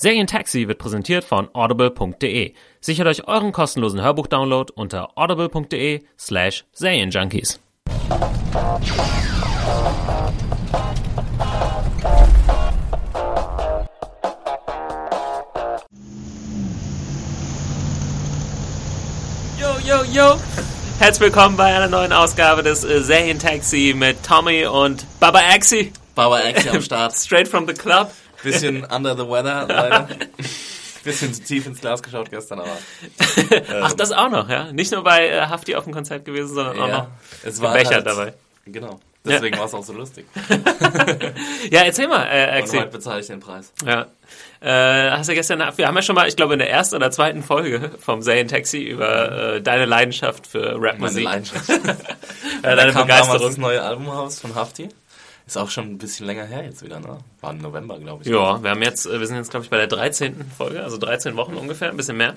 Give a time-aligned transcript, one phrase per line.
[0.00, 2.52] Serientaxi wird präsentiert von audible.de.
[2.80, 7.58] Sichert euch euren kostenlosen Hörbuchdownload unter audible.de slash Serienjunkies.
[19.58, 20.38] Yo, yo, yo!
[21.00, 25.92] Herzlich willkommen bei einer neuen Ausgabe des äh, Serientaxi mit Tommy und Baba Axi.
[26.14, 27.16] Baba Axi am Start.
[27.16, 28.12] Straight from the club.
[28.42, 30.08] Bisschen under the weather, leider.
[31.04, 32.76] Bisschen zu tief ins Glas geschaut gestern, aber.
[33.82, 34.72] Ach, das auch noch, ja?
[34.72, 37.08] Nicht nur bei äh, Hafti auf dem Konzert gewesen, sondern auch Ja, noch
[37.44, 38.34] es war Becher halt- dabei.
[38.66, 38.98] Genau.
[39.24, 40.26] Deswegen war es auch so lustig.
[41.70, 42.76] Ja, erzähl mal, äh, Und Axi.
[42.78, 43.72] heute bezahle ich den Preis.
[43.84, 44.06] Ja.
[44.60, 47.10] Äh, hast du gestern, wir haben ja schon mal, ich glaube in der ersten oder
[47.10, 51.68] zweiten Folge vom Serientaxi über äh, deine Leidenschaft für Meine Rapmusik, Leidenschaft.
[51.68, 51.78] äh,
[52.62, 53.60] Da deine kam damals das Begeisterung.
[53.60, 54.88] neue Album raus von Hafti.
[55.48, 57.18] Ist auch schon ein bisschen länger her jetzt wieder, ne?
[57.40, 58.28] War im November, glaube ich.
[58.28, 60.36] Ja, wir haben jetzt, äh, wir sind jetzt glaube ich bei der 13.
[60.56, 62.34] Folge, also 13 Wochen ungefähr, ein bisschen mehr.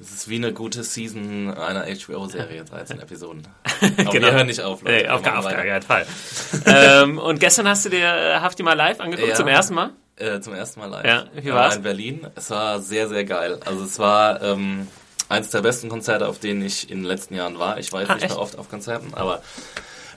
[0.00, 3.46] Es ist wie eine gute Season einer HBO-Serie, 13 Episoden.
[3.64, 4.26] Aber Genau.
[4.26, 4.96] wir hören nicht auf, Leute.
[5.04, 6.06] Nee, auf, auf gar keinen Fall.
[6.66, 9.34] ähm, und gestern hast du dir äh, Hafti mal live angeguckt, Ja.
[9.36, 9.90] zum ersten Mal?
[10.16, 11.04] Äh, zum ersten Mal live.
[11.06, 11.76] Ja, wie war's?
[11.76, 12.26] In Berlin.
[12.34, 13.60] Es war sehr, sehr geil.
[13.64, 14.88] Also es war ähm,
[15.28, 17.78] eins der besten Konzerte, auf denen ich in den letzten Jahren war.
[17.78, 18.32] Ich war jetzt Ah, nicht echt?
[18.34, 19.40] mehr oft auf Konzerten, aber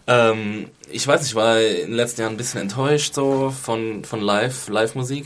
[0.08, 4.04] ähm, ich weiß nicht, ich war in den letzten Jahren ein bisschen enttäuscht so von,
[4.04, 5.26] von Live, Live-Musik,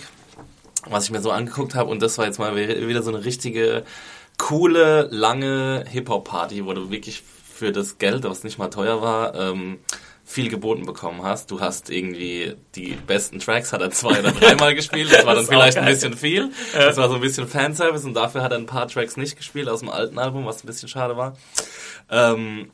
[0.89, 1.89] was ich mir so angeguckt habe.
[1.89, 3.83] Und das war jetzt mal wieder so eine richtige,
[4.37, 9.79] coole, lange Hip-Hop-Party, wo du wirklich für das Geld, was nicht mal teuer war, ähm,
[10.23, 11.49] viel geboten bekommen hast.
[11.51, 15.11] Du hast irgendwie die besten Tracks, hat er zwei oder dreimal gespielt.
[15.11, 16.51] Das war dann Das vielleicht ein bisschen viel.
[16.73, 19.69] Das war so ein bisschen Fanservice und dafür hat er ein paar Tracks nicht gespielt
[19.69, 21.37] aus dem alten Album, was ein bisschen schade war.
[22.11, 22.69] Ähm,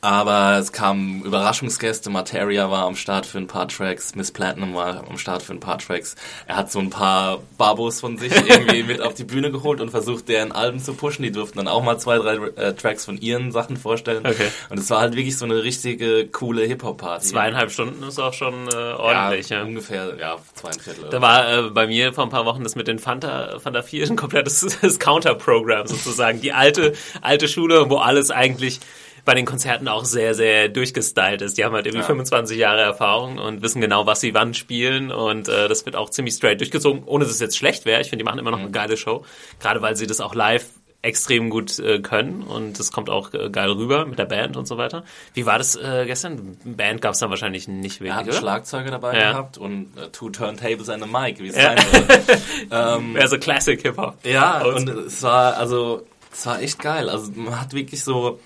[0.00, 2.10] aber es kamen Überraschungsgäste.
[2.10, 4.14] Materia war am Start für ein paar Tracks.
[4.14, 6.14] Miss Platinum war am Start für ein paar Tracks.
[6.46, 9.90] Er hat so ein paar Babos von sich irgendwie mit auf die Bühne geholt und
[9.90, 11.22] versucht, deren Alben zu pushen.
[11.22, 14.24] Die durften dann auch mal zwei, drei äh, Tracks von ihren Sachen vorstellen.
[14.26, 14.48] Okay.
[14.70, 17.26] Und es war halt wirklich so eine richtige, coole Hip-Hop-Party.
[17.26, 19.58] Zweieinhalb Stunden ist auch schon äh, ordentlich, ja.
[19.58, 21.10] ja, ungefähr, ja, zweieinviertel.
[21.10, 24.10] Da war äh, bei mir vor ein paar Wochen das mit den Fanta, Fanta 4
[24.10, 26.40] ein komplettes Counter-Programm sozusagen.
[26.40, 28.80] Die alte, alte Schule, wo alles eigentlich
[29.28, 31.58] bei den Konzerten auch sehr, sehr durchgestylt ist.
[31.58, 32.06] Die haben halt irgendwie Ja.
[32.06, 36.08] 25 Jahre Erfahrung und wissen genau, was sie wann spielen und äh, das wird auch
[36.08, 38.00] ziemlich straight durchgezogen, ohne dass es jetzt schlecht wäre.
[38.00, 39.24] Ich finde, die machen immer noch eine geile Show,
[39.60, 40.64] gerade weil sie das auch live
[41.02, 44.66] extrem gut äh, können und das kommt auch äh, geil rüber mit der Band und
[44.66, 45.04] so weiter.
[45.34, 46.56] Wie war das äh, gestern?
[46.64, 48.52] Band gab es dann wahrscheinlich nicht Er hat wirklich, einen oder?
[48.52, 49.30] Schlagzeuger dabei Ja.
[49.32, 51.76] gehabt und äh, two Turntables and a Mic, wie es Ja.
[51.76, 52.36] sein soll.
[52.72, 54.16] ähm, Wäre so Classic Hip-Hop.
[54.24, 54.96] Ja, Oldschool.
[54.96, 57.08] und es war, also, es war echt geil.
[57.10, 58.40] Also man hat wirklich so,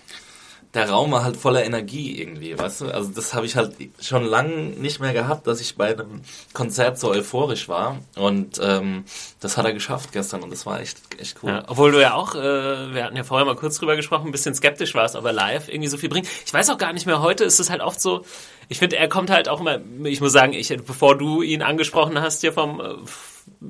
[0.75, 2.87] der Raum war halt voller Energie irgendwie, weißt du?
[2.87, 6.23] Also das habe ich halt schon lange nicht mehr gehabt, dass ich bei einem
[6.55, 7.99] Konzert so euphorisch war.
[8.17, 9.05] Und ähm,
[9.41, 11.51] das hat er geschafft gestern und das war echt, echt cool.
[11.51, 14.33] Ja, obwohl du ja auch, äh, wir hatten ja vorher mal kurz drüber gesprochen, ein
[14.33, 16.27] bisschen skeptisch warst, ob er live irgendwie so viel bringt.
[16.47, 18.25] Ich weiß auch gar nicht mehr, heute ist es halt oft so,
[18.69, 22.19] ich finde, er kommt halt auch immer, ich muss sagen, ich, bevor du ihn angesprochen
[22.19, 22.95] hast hier vom äh,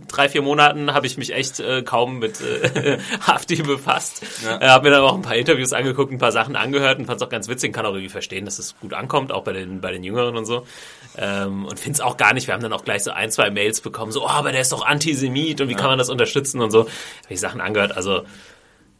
[0.08, 4.22] drei, vier Monaten, habe ich mich echt äh, kaum mit äh, Hafti befasst.
[4.44, 4.60] Ja.
[4.60, 7.20] Äh, habe mir dann auch ein paar Interviews angeguckt, ein paar Sachen angehört und fand
[7.20, 9.80] es auch ganz witzig, kann auch irgendwie verstehen, dass es gut ankommt, auch bei den,
[9.80, 10.66] bei den Jüngeren und so.
[11.16, 13.50] Ähm, und finde es auch gar nicht, wir haben dann auch gleich so ein, zwei
[13.50, 16.60] Mails bekommen, so, oh, aber der ist doch Antisemit und wie kann man das unterstützen
[16.60, 16.80] und so.
[16.80, 18.22] Habe ich Sachen angehört, also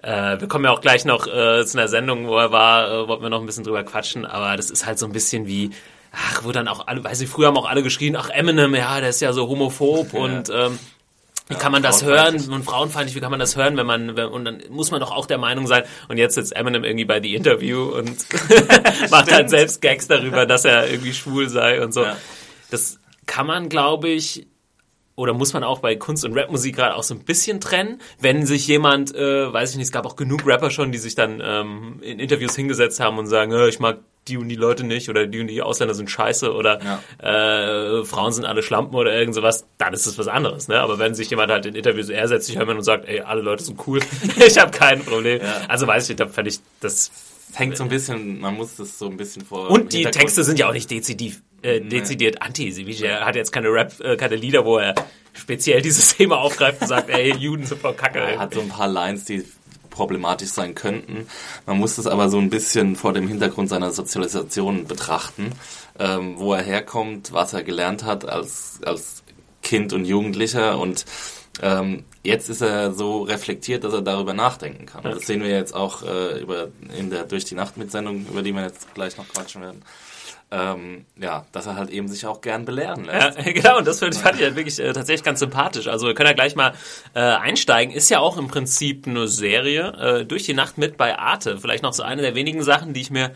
[0.03, 3.09] äh, wir kommen ja auch gleich noch äh, zu einer Sendung, wo er war, äh,
[3.09, 5.71] wollten wir noch ein bisschen drüber quatschen, aber das ist halt so ein bisschen wie,
[6.13, 9.01] ach, wo dann auch alle, weiß ich, früher haben auch alle geschrien, ach, Eminem, ja,
[9.01, 10.79] der ist ja so homophob und ähm,
[11.49, 12.37] wie kann man das hören?
[12.51, 15.11] Und frauenfeindlich, wie kann man das hören, wenn man, wenn, und dann muss man doch
[15.11, 18.17] auch der Meinung sein, und jetzt sitzt Eminem irgendwie bei The Interview und
[19.11, 22.05] macht halt selbst Gags darüber, dass er irgendwie schwul sei und so.
[22.05, 22.17] Ja.
[22.71, 24.47] Das kann man, glaube ich,
[25.23, 28.45] oder muss man auch bei Kunst- und Rapmusik gerade auch so ein bisschen trennen, wenn
[28.45, 31.41] sich jemand, äh, weiß ich nicht, es gab auch genug Rapper schon, die sich dann
[31.41, 35.29] ähm, in Interviews hingesetzt haben und sagen, ich mag die und die Leute nicht oder
[35.29, 36.81] die und die Ausländer sind scheiße oder
[37.19, 40.67] äh, Frauen sind alle Schlampen oder irgend sowas, dann ist das was anderes.
[40.67, 40.81] Ne?
[40.81, 43.63] Aber wenn sich jemand halt in Interviews eher setzt sich und sagt, ey, alle Leute
[43.63, 44.01] sind cool,
[44.45, 45.41] ich habe kein Problem.
[45.69, 47.13] Also weiß ich, da fand ich das
[47.55, 49.71] hängt so ein bisschen, man muss das so ein bisschen vor.
[49.71, 53.03] und die Texte sind ja auch nicht dezidiv äh, dezidiert anti-semitisch.
[53.03, 54.95] Er hat jetzt keine Rap, äh, keine Lieder, wo er
[55.33, 58.19] speziell dieses Thema aufgreift und sagt, ey, Juden sind voll kacke.
[58.19, 59.45] Er hat so ein paar Lines, die
[59.91, 61.29] problematisch sein könnten.
[61.67, 65.53] Man muss das aber so ein bisschen vor dem Hintergrund seiner Sozialisation betrachten,
[65.99, 69.23] ähm, wo er herkommt, was er gelernt hat als, als
[69.63, 71.05] Kind und Jugendlicher und
[71.61, 75.03] ähm, jetzt ist er so reflektiert, dass er darüber nachdenken kann.
[75.03, 78.53] Das sehen wir jetzt auch äh, über, in der Durch die Nacht Mitsendung, über die
[78.53, 79.83] wir jetzt gleich noch quatschen werden.
[80.51, 83.39] Ähm, ja, dass er halt eben sich auch gern belehren lässt.
[83.39, 85.89] Ja, genau, und das fand, fand ich halt wirklich äh, tatsächlich ganz sympathisch.
[85.89, 86.75] Also wir können ja gleich mal
[87.15, 87.95] äh, einsteigen.
[87.95, 91.59] Ist ja auch im Prinzip eine Serie, äh, durch die Nacht mit bei Arte.
[91.59, 93.33] Vielleicht noch so eine der wenigen Sachen, die ich mir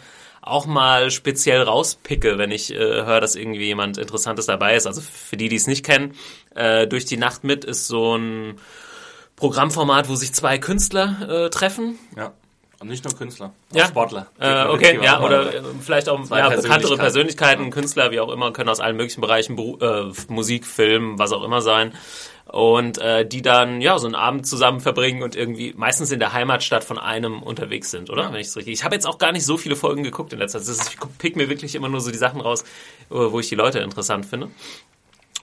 [0.47, 4.87] auch mal speziell rauspicke, wenn ich äh, höre, dass irgendwie jemand Interessantes dabei ist.
[4.87, 6.15] Also für die, die es nicht kennen,
[6.57, 8.59] äh, durch die Nacht mit ist so ein
[9.37, 11.99] Programmformat, wo sich zwei Künstler äh, treffen.
[12.17, 12.33] Ja.
[12.79, 13.87] Und nicht nur Künstler, auch Ja.
[13.87, 14.27] Sportler.
[14.39, 16.99] Äh, okay, ja, oder äh, vielleicht auch ja, bekanntere Persönlichkeiten.
[16.99, 21.33] Persönlichkeiten, Künstler, wie auch immer, können aus allen möglichen Bereichen, Beru äh, Musik, Film, was
[21.33, 21.95] auch immer sein.
[22.45, 26.35] Und äh, die dann ja so einen Abend zusammen verbringen und irgendwie meistens in der
[26.35, 28.31] Heimatstadt von einem unterwegs sind, oder?
[28.31, 28.69] Wenn ich richtig.
[28.69, 30.87] Ich habe jetzt auch gar nicht so viele Folgen geguckt in letzter Zeit.
[30.89, 32.63] Ich pick mir wirklich immer nur so die Sachen raus,
[33.09, 34.49] wo ich die Leute interessant finde.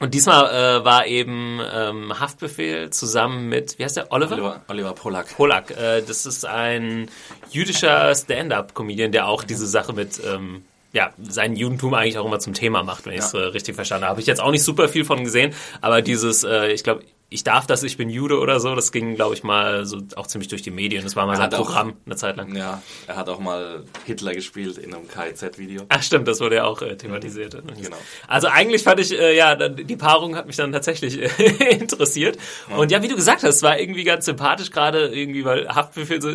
[0.03, 4.33] Und diesmal äh, war eben ähm, Haftbefehl zusammen mit, wie heißt der, Oliver?
[4.33, 5.33] Oliver, Oliver Polak.
[5.33, 5.71] Polak.
[5.71, 7.09] Äh, das ist ein
[7.51, 12.53] jüdischer Stand-up-Comedian, der auch diese Sache mit ähm, ja, sein Judentum eigentlich auch immer zum
[12.53, 14.11] Thema macht, wenn ich es äh, richtig verstanden habe.
[14.11, 17.43] Habe ich jetzt auch nicht super viel von gesehen, aber dieses, äh, ich glaube, ich
[17.43, 20.47] darf das, ich bin Jude oder so, das ging, glaube ich, mal so auch ziemlich
[20.47, 21.03] durch die Medien.
[21.03, 22.55] Das war mal Er sein hat auch- Programm eine Zeit lang.
[22.55, 25.83] Ja, er hat auch mal Hitler gespielt in einem KIZ-Video.
[25.89, 27.53] Ach stimmt, das wurde ja auch äh, thematisiert.
[27.53, 27.97] Genau.
[28.27, 32.37] Also eigentlich fand ich, äh, ja, die Paarung hat mich dann tatsächlich äh, interessiert.
[32.77, 36.21] Und ja, wie du gesagt hast, es war irgendwie ganz sympathisch, gerade irgendwie, weil Haftbefehl
[36.21, 36.31] so,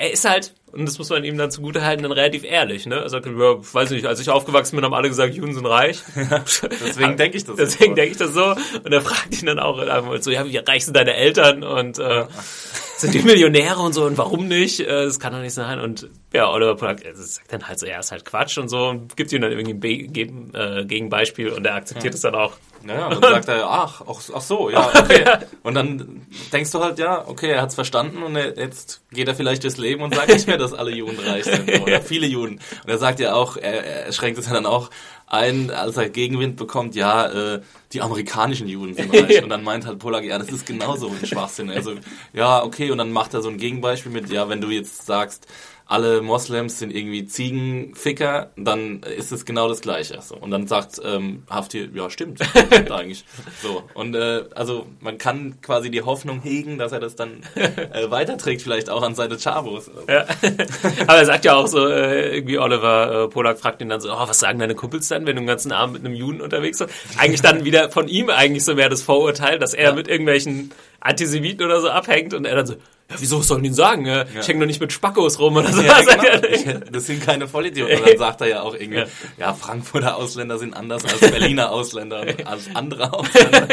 [0.00, 2.96] er ist halt, und das muss man ihm dann zugute halten, dann relativ ehrlich, ne?
[2.96, 6.02] Er sagt, ja, weiß nicht, als ich aufgewachsen bin, haben alle gesagt, Juden sind reich.
[6.16, 7.94] Deswegen denke ich das Deswegen so.
[7.96, 8.54] denke ich das so.
[8.82, 11.64] Und er fragt ihn dann auch einfach so, ja, wie reich sind deine Eltern?
[11.64, 12.24] Und äh,
[13.00, 14.80] sind die Millionäre und so und warum nicht?
[14.80, 15.80] Äh, Das kann doch nicht sein.
[15.80, 18.88] Und ja, Oliver Polak äh, sagt dann halt so, ja, ist halt Quatsch und so
[18.88, 22.34] und gibt ihm dann irgendwie ein Be Gegen- äh, Gegenbeispiel und er akzeptiert es dann
[22.34, 22.52] auch.
[22.82, 25.24] Naja, und dann sagt er, ach, ach, ach so, ja, okay.
[25.62, 29.34] Und dann denkst du halt, ja, okay, er hat's verstanden und er, jetzt geht er
[29.34, 32.54] vielleicht durchs Leben und sagt nicht mehr, dass alle Juden reich sind oder viele Juden.
[32.84, 34.88] Und er sagt ja auch, er, er schränkt es ja dann auch
[35.30, 37.60] ein, als er Gegenwind bekommt, ja, äh,
[37.92, 39.42] die amerikanischen Juden sind reich.
[39.42, 41.70] Und dann meint halt Polak, ja, das ist genauso ein Schwachsinn.
[41.70, 41.94] Also,
[42.32, 45.46] ja, okay, und dann macht er so ein Gegenbeispiel mit, ja, wenn du jetzt sagst,
[45.90, 50.20] alle Moslems sind irgendwie Ziegenficker, dann ist es genau das Gleiche.
[50.22, 50.36] So.
[50.36, 53.24] Und dann sagt ähm, Hafti, ja stimmt, stimmt eigentlich.
[53.60, 53.82] So.
[53.94, 58.62] Und äh, also man kann quasi die Hoffnung hegen, dass er das dann äh, weiterträgt,
[58.62, 59.90] vielleicht auch an seine Chabos.
[60.08, 60.26] Ja.
[61.08, 64.12] Aber er sagt ja auch so, äh, irgendwie Oliver äh, Polak fragt ihn dann so,
[64.12, 66.78] oh, was sagen deine Kumpels dann, wenn du den ganzen Abend mit einem Juden unterwegs
[66.78, 66.94] bist?
[67.18, 70.70] Eigentlich dann wieder von ihm eigentlich so mehr das Vorurteil, dass er mit irgendwelchen
[71.00, 72.76] Antisemiten oder so abhängt und er dann so,
[73.10, 74.06] ja, wieso sollen die denn sagen?
[74.06, 75.82] Äh, Ich hänge doch nicht mit Spackos rum oder so.
[75.90, 76.40] Ja, Sagt er.
[76.40, 76.80] genau.
[76.92, 77.98] Das sind keine Vollidioten.
[78.00, 79.06] Und dann sagt er ja auch irgendwie, Ja.
[79.38, 83.66] ja, Frankfurter Ausländer sind anders als Berliner Ausländer und als andere Ausländer.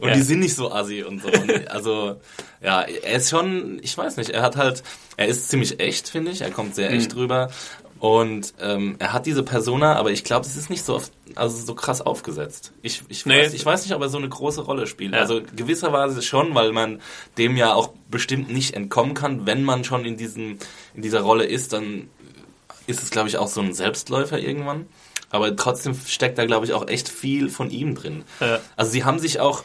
[0.00, 0.14] Und Ja.
[0.14, 1.28] die sind nicht so assi und so.
[1.28, 2.20] Und also,
[2.62, 4.82] ja, er ist schon, ich weiß nicht, er hat halt,
[5.16, 6.42] er ist ziemlich echt, finde ich.
[6.42, 6.96] Er kommt sehr Mhm.
[6.98, 7.50] echt rüber.
[8.02, 11.56] Und ähm, er hat diese Persona, aber ich glaube, es ist nicht so oft, also
[11.64, 12.72] so krass aufgesetzt.
[12.82, 13.44] Ich, ich, Nee.
[13.44, 15.12] weiß, ich weiß nicht, ob er so eine große Rolle spielt.
[15.14, 15.20] Ja.
[15.20, 17.00] Also gewisserweise schon, weil man
[17.38, 19.46] dem ja auch bestimmt nicht entkommen kann.
[19.46, 20.58] Wenn man schon in, diesem,
[20.94, 22.08] in dieser Rolle ist, dann
[22.88, 24.86] ist es, glaube ich, auch so ein Selbstläufer irgendwann.
[25.30, 28.24] Aber trotzdem steckt da, glaube ich, auch echt viel von ihm drin.
[28.40, 28.58] Ja.
[28.74, 29.62] Also sie haben sich auch,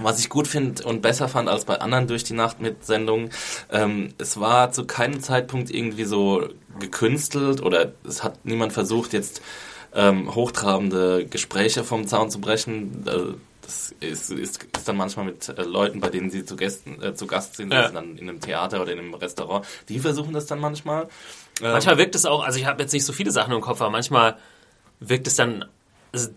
[0.00, 3.30] was ich gut finde und besser fand als bei anderen durch die Nacht mit Sendungen,
[3.70, 6.48] ähm, es war zu keinem Zeitpunkt irgendwie so
[6.78, 9.42] gekünstelt oder es hat niemand versucht, jetzt
[9.94, 13.06] ähm, hochtrabende Gespräche vom Zaun zu brechen.
[13.06, 17.00] Äh, das ist, ist, ist dann manchmal mit äh, Leuten, bei denen sie zu, Gästen,
[17.02, 17.84] äh, zu Gast sind, Ja.
[17.84, 19.64] sind dann in einem Theater oder in einem Restaurant.
[19.88, 21.08] Die versuchen das dann manchmal.
[21.60, 23.80] Ähm, Manchmal wirkt es auch, also ich habe jetzt nicht so viele Sachen im Kopf,
[23.80, 24.36] aber manchmal
[24.98, 25.64] wirkt es dann,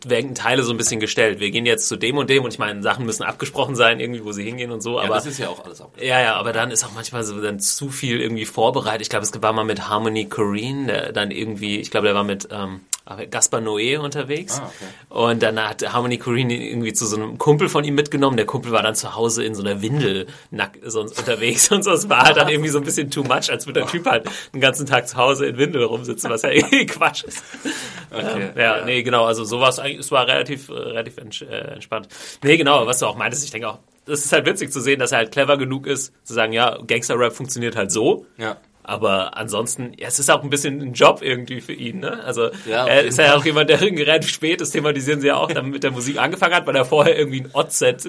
[0.06, 1.40] werden Teile so ein bisschen gestellt.
[1.40, 4.24] Wir gehen jetzt zu dem und dem und ich meine, Sachen müssen abgesprochen sein, irgendwie,
[4.24, 5.92] wo sie hingehen und so, ja, aber das ist ja auch alles ab.
[6.00, 9.02] Ja, ja, aber dann ist auch manchmal so dann zu viel irgendwie vorbereitet.
[9.02, 12.24] Ich glaube, es war mal mit Harmony Corrine, der dann irgendwie, ich glaube, der war
[12.24, 12.82] mit ähm,
[13.30, 14.60] Gaspar Noé unterwegs.
[14.60, 14.86] Ah, okay.
[15.10, 18.36] Und dann hat Harmony Corrine irgendwie zu so einem Kumpel von ihm mitgenommen.
[18.36, 21.92] Der Kumpel war dann zu Hause in so einer Windel nack, sonst unterwegs und so.
[21.92, 24.28] Es war halt dann irgendwie so ein bisschen too much, als würde der Typ halt
[24.54, 27.44] den ganzen Tag zu Hause in Windel rumsitzen, was ja irgendwie Quatsch ist.
[28.12, 31.22] Okay, Ja, nee, genau, also so war es eigentlich, es war relativ, äh, relativ äh,
[31.74, 32.08] entspannt.
[32.44, 35.00] Nee, genau, was du auch meintest, ich denke auch, es ist halt witzig zu sehen,
[35.00, 38.26] dass er halt clever genug ist, zu sagen, ja, Gangster-Rap funktioniert halt so.
[38.38, 38.58] Ja.
[38.88, 42.24] Aber ansonsten, ja, es ist auch ein bisschen ein Job irgendwie für ihn, ne?
[42.24, 45.52] Also Ja, er ist ja auch jemand, der relativ spät, das thematisieren sie ja auch,
[45.52, 48.06] dann mit der Musik angefangen hat, weil er vorher irgendwie ein Oddset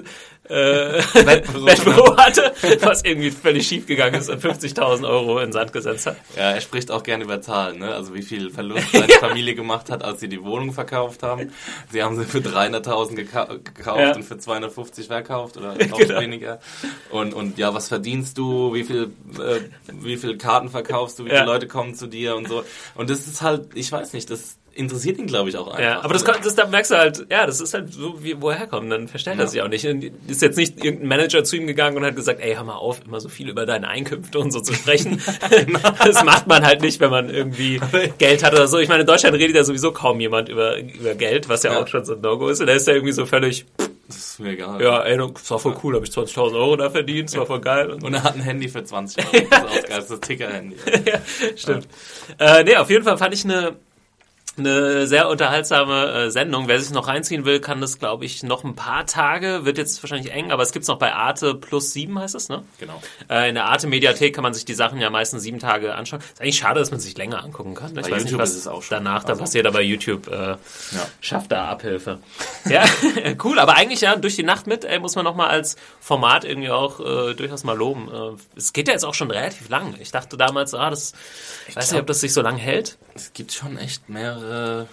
[0.49, 0.53] äh,
[1.25, 6.17] Wettbüro, hatte, was irgendwie völlig schief gegangen ist und 50.000 Euro in Sand gesetzt hat.
[6.35, 7.93] Ja, er spricht auch gerne über Zahlen, ne?
[7.93, 11.51] Also wie viel Verlust seine Familie gemacht hat, als sie die Wohnung verkauft haben.
[11.91, 14.15] Sie haben sie für 300.000 gekau gekauft Ja.
[14.15, 16.21] und für 250 verkauft oder noch Genau.
[16.21, 16.59] weniger.
[17.09, 18.73] Und, und ja, was verdienst du?
[18.73, 19.59] Wie viel, äh,
[19.91, 21.25] wie viel Karten verkaufst du?
[21.25, 21.35] Wie Ja.
[21.37, 22.63] viele Leute kommen zu dir und so?
[22.95, 25.79] Und das ist halt, ich weiß nicht, das interessiert ihn, glaube ich, auch einfach.
[25.81, 28.39] Ja, aber das, kann- das da merkst du halt, ja, das ist halt so, wie,
[28.39, 29.47] wo er herkommt, dann verstellt er Ja.
[29.49, 29.87] sich auch nicht.
[29.87, 32.75] Und ist jetzt nicht irgendein Manager zu ihm gegangen und hat gesagt, ey, hör mal
[32.75, 35.19] auf, immer so viel über deine Einkünfte und so zu sprechen.
[36.05, 37.81] das macht man halt nicht, wenn man irgendwie
[38.19, 38.77] Geld hat oder so.
[38.77, 41.81] Ich meine, in Deutschland redet ja sowieso kaum jemand über, über Geld, was ja, Ja.
[41.81, 42.59] auch schon so ein No-Go ist.
[42.61, 43.65] Und da ist er irgendwie so völlig,
[44.07, 44.81] Das ist mir egal.
[44.81, 47.59] ja, ey, das war voll cool, habe ich 20.000 Euro da verdient, das war voll
[47.61, 47.91] geil.
[47.91, 49.45] Und Und er hat ein Handy für 20 Euro.
[49.49, 49.83] Das ist auch geil.
[49.89, 50.75] Das ist das Ticker-Handy.
[51.05, 51.19] ja,
[51.55, 51.87] stimmt.
[52.39, 53.75] Äh, nee, auf jeden Fall fand ich eine,
[54.57, 56.67] eine sehr unterhaltsame äh, Sendung.
[56.67, 59.65] Wer sich noch reinziehen will, kann das, glaube ich, noch ein paar Tage.
[59.65, 62.63] Wird jetzt wahrscheinlich eng, aber es gibt's noch bei Arte plus sieben, heißt es, ne?
[62.79, 63.01] Genau.
[63.29, 66.19] Äh, in der Arte-Mediathek kann man sich die Sachen ja meistens sieben Tage anschauen.
[66.21, 67.93] Ist eigentlich schade, dass man sich länger angucken kann.
[67.93, 68.01] ne?
[68.01, 68.97] Ich Bei weiß nicht, YouTube was ist es auch schon.
[68.97, 70.55] danach da Also- passiert, aber YouTube äh,
[71.21, 72.19] schafft da Abhilfe.
[72.69, 72.83] Ja,
[73.45, 73.59] cool.
[73.59, 76.69] Aber eigentlich ja, durch die Nacht mit, ey, muss man noch mal als Format irgendwie
[76.69, 78.09] auch äh, durchaus mal loben.
[78.11, 79.95] Äh, es geht ja jetzt auch schon relativ lang.
[80.01, 81.13] Ich dachte damals, ah, das,
[81.69, 82.97] ich weiß nicht, glaub- ob das sich so lang hält.
[83.15, 84.46] Es gibt schon echt mehrere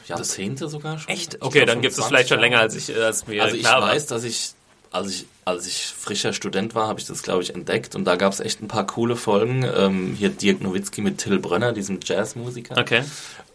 [0.06, 1.12] Jahrzehnte sogar schon.
[1.12, 1.40] Echt?
[1.42, 3.56] Okay, glaub dann gibt es 20 vielleicht schon länger, als ich, äh, als mir Also
[3.56, 4.52] ich weiß, dass ich
[4.90, 8.16] als ich als ich frischer Student war, habe ich das glaube ich entdeckt und da
[8.16, 9.64] gab es echt ein paar coole Folgen.
[9.76, 12.76] Ähm, hier Dirk Nowitzki mit Till Brönner, diesem Jazzmusiker.
[12.76, 12.82] war.
[12.82, 13.02] Okay.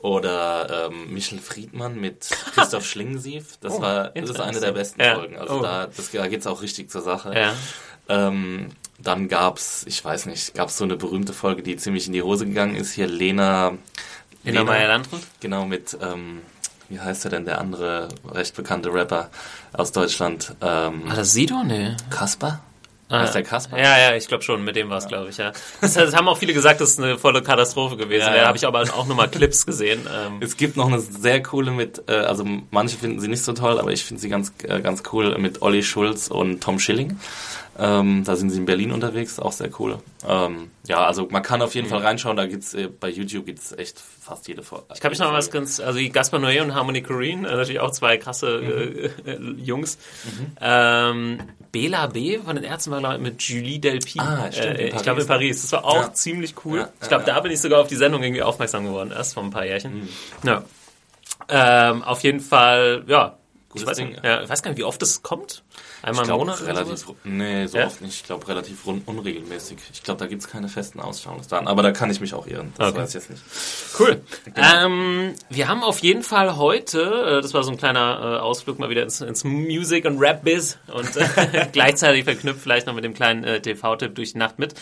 [0.01, 3.57] Oder ähm, Michel Friedmann mit Christoph Schlingensief.
[3.61, 5.15] Das Oh, war das ist eine der besten Ja.
[5.15, 5.37] Folgen.
[5.37, 5.61] Also Oh.
[5.61, 7.33] da, das, da geht's auch richtig zur Sache.
[7.37, 7.53] Ja.
[8.07, 12.21] Ähm, dann gab's, ich weiß nicht, gab's so eine berühmte Folge, die ziemlich in die
[12.23, 12.91] Hose gegangen ist.
[12.93, 13.77] Hier Lena.
[14.43, 15.21] Lena Meyer-Landrut?
[15.39, 16.41] Genau, mit, ähm,
[16.89, 19.29] wie heißt er denn, der andere recht bekannte Rapper
[19.73, 20.55] aus Deutschland?
[20.61, 21.63] Ähm, War das Sido?
[21.63, 21.95] Nee.
[22.09, 22.61] Kasper?
[23.11, 23.75] Ah, heißt der Kasper?
[23.79, 25.51] Ja, ja, ich glaube schon, mit dem war es, glaube ich, ja.
[25.81, 28.27] Das, das haben auch viele gesagt, das ist eine volle Katastrophe gewesen.
[28.27, 28.45] Ja, da ja.
[28.47, 30.01] habe ich aber auch nur mal Clips gesehen.
[30.07, 33.53] Ähm, Es gibt noch eine sehr coole mit, äh, also manche finden sie nicht so
[33.53, 37.19] toll, aber ich finde sie ganz, äh, ganz cool mit Olli Schulz und Tom Schilling.
[37.81, 39.99] Ähm, da sind sie in Berlin unterwegs, auch sehr cool.
[40.27, 43.71] Ähm, ja, also man kann auf jeden Fall reinschauen, da gibt's äh, bei YouTube gibt's
[43.71, 44.85] echt fast jede Folge.
[44.93, 47.79] Ich kann mich noch mal was ganz, also Gaspar Noé und Harmony Korine, äh, natürlich
[47.79, 49.97] auch zwei krasse äh, äh, Jungs.
[50.59, 51.39] Ähm,
[51.71, 52.39] Bela B.
[52.39, 54.19] von den Ärzten war, glaube ich, mit Julie Delpy.
[54.19, 55.61] Ah, stimmt, äh, ich glaube in Paris.
[55.61, 56.13] Das war auch Ja.
[56.13, 56.79] ziemlich cool.
[56.79, 59.43] Ja, ich glaube, da bin ich sogar auf die Sendung irgendwie aufmerksam geworden, erst vor
[59.43, 60.01] ein paar Jährchen.
[60.01, 60.09] Mhm.
[60.43, 60.63] Ja.
[61.47, 63.37] Ähm, auf jeden Fall, ja.
[63.75, 65.63] Ich weiß, Ding, ja, ich weiß gar nicht, wie oft es kommt.
[66.01, 67.15] Einmal Ich im Monat oder relativ, sowas?
[67.23, 67.85] nee, so Ja?
[67.85, 68.15] oft nicht.
[68.15, 69.77] Ich glaube relativ unregelmäßig.
[69.93, 72.73] Ich glaube, da gibt's keine festen Ausstrahlungsdaten, aber da kann ich mich auch irren.
[72.77, 72.97] Das Okay.
[73.01, 73.43] weiß ich jetzt nicht.
[73.99, 74.21] Cool.
[74.55, 77.01] Ähm, wir haben auf jeden Fall heute,
[77.37, 80.79] äh, das war so ein kleiner äh, Ausflug mal wieder ins, ins Music- und Rap-Biz
[80.91, 84.73] und äh, gleichzeitig verknüpft vielleicht noch mit dem kleinen äh, TV-Tipp durch die Nacht mit.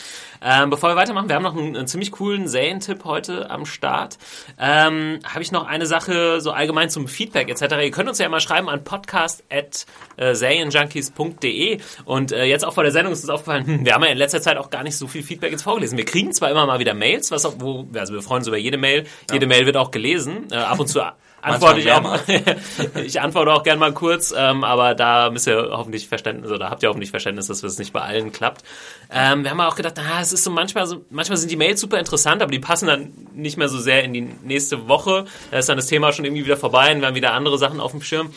[0.42, 4.18] Ähm, bevor wir weitermachen, wir haben noch einen, einen ziemlich coolen Serientipp heute am Start.
[4.60, 7.76] Ähm, Habe ich noch eine Sache so allgemein zum Feedback etc.
[7.84, 13.14] Ihr könnt uns ja immer schreiben an podcast.serienjunkies.de und äh, jetzt auch vor der Sendung
[13.14, 15.24] ist uns aufgefallen, hm, wir haben ja in letzter Zeit auch gar nicht so viel
[15.24, 15.98] Feedback jetzt vorgelesen.
[15.98, 18.58] Wir kriegen zwar immer mal wieder Mails, was auch, wo, also wir freuen uns über
[18.58, 19.06] jede Mail.
[19.32, 20.48] Jede Mail wird auch gelesen.
[20.52, 21.02] Äh, ab und zu
[21.42, 22.20] antworte ich auch mal.
[23.04, 26.84] ich antworte auch gern mal kurz, ähm, aber da müsst ihr hoffentlich Verständnis, oder habt
[26.84, 28.64] ihr hoffentlich Verständnis, dass es nicht bei allen klappt.
[29.12, 31.80] Ähm, wir haben auch gedacht, ah, es ist so manchmal so, manchmal sind die Mails
[31.80, 35.26] super interessant, aber die passen dann nicht mehr so sehr in die nächste Woche.
[35.52, 37.80] Da ist dann das Thema schon irgendwie wieder vorbei und wir haben wieder andere Sachen
[37.80, 38.34] auf dem Schirm.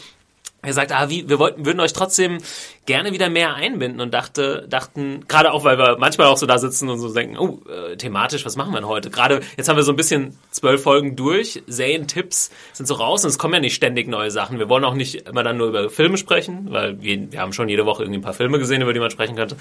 [0.62, 2.38] Er sagt, ah, wie, wir wollten, würden euch trotzdem
[2.84, 6.58] gerne wieder mehr einbinden und dachte, dachten, gerade auch, weil wir manchmal auch so da
[6.58, 9.08] sitzen und so denken, oh, äh, thematisch, was machen wir denn heute?
[9.10, 13.30] Gerade jetzt haben wir so ein bisschen zwölf Folgen durch, Serientipps sind so raus und
[13.30, 14.58] es kommen ja nicht ständig neue Sachen.
[14.58, 17.70] Wir wollen auch nicht immer dann nur über Filme sprechen, weil wir, wir haben schon
[17.70, 19.56] jede Woche irgendwie ein paar Filme gesehen, über die man sprechen könnte.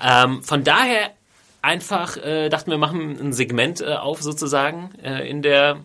[0.00, 1.10] Ähm, von daher
[1.62, 5.78] einfach äh, dachten wir, machen ein Segment äh, auf sozusagen äh, in der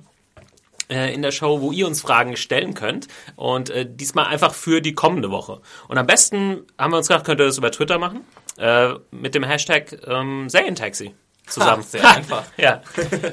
[0.93, 3.07] in der Show, wo ihr uns Fragen stellen könnt.
[3.35, 5.61] Und äh, diesmal einfach für die kommende Woche.
[5.87, 8.21] Und am besten haben wir uns gedacht, könnt ihr das über Twitter machen.
[8.57, 11.13] Äh, mit dem Hashtag ähm, Serientaxi
[11.47, 11.83] zusammen.
[11.83, 12.45] Ha, sehr einfach.
[12.57, 12.81] Ja.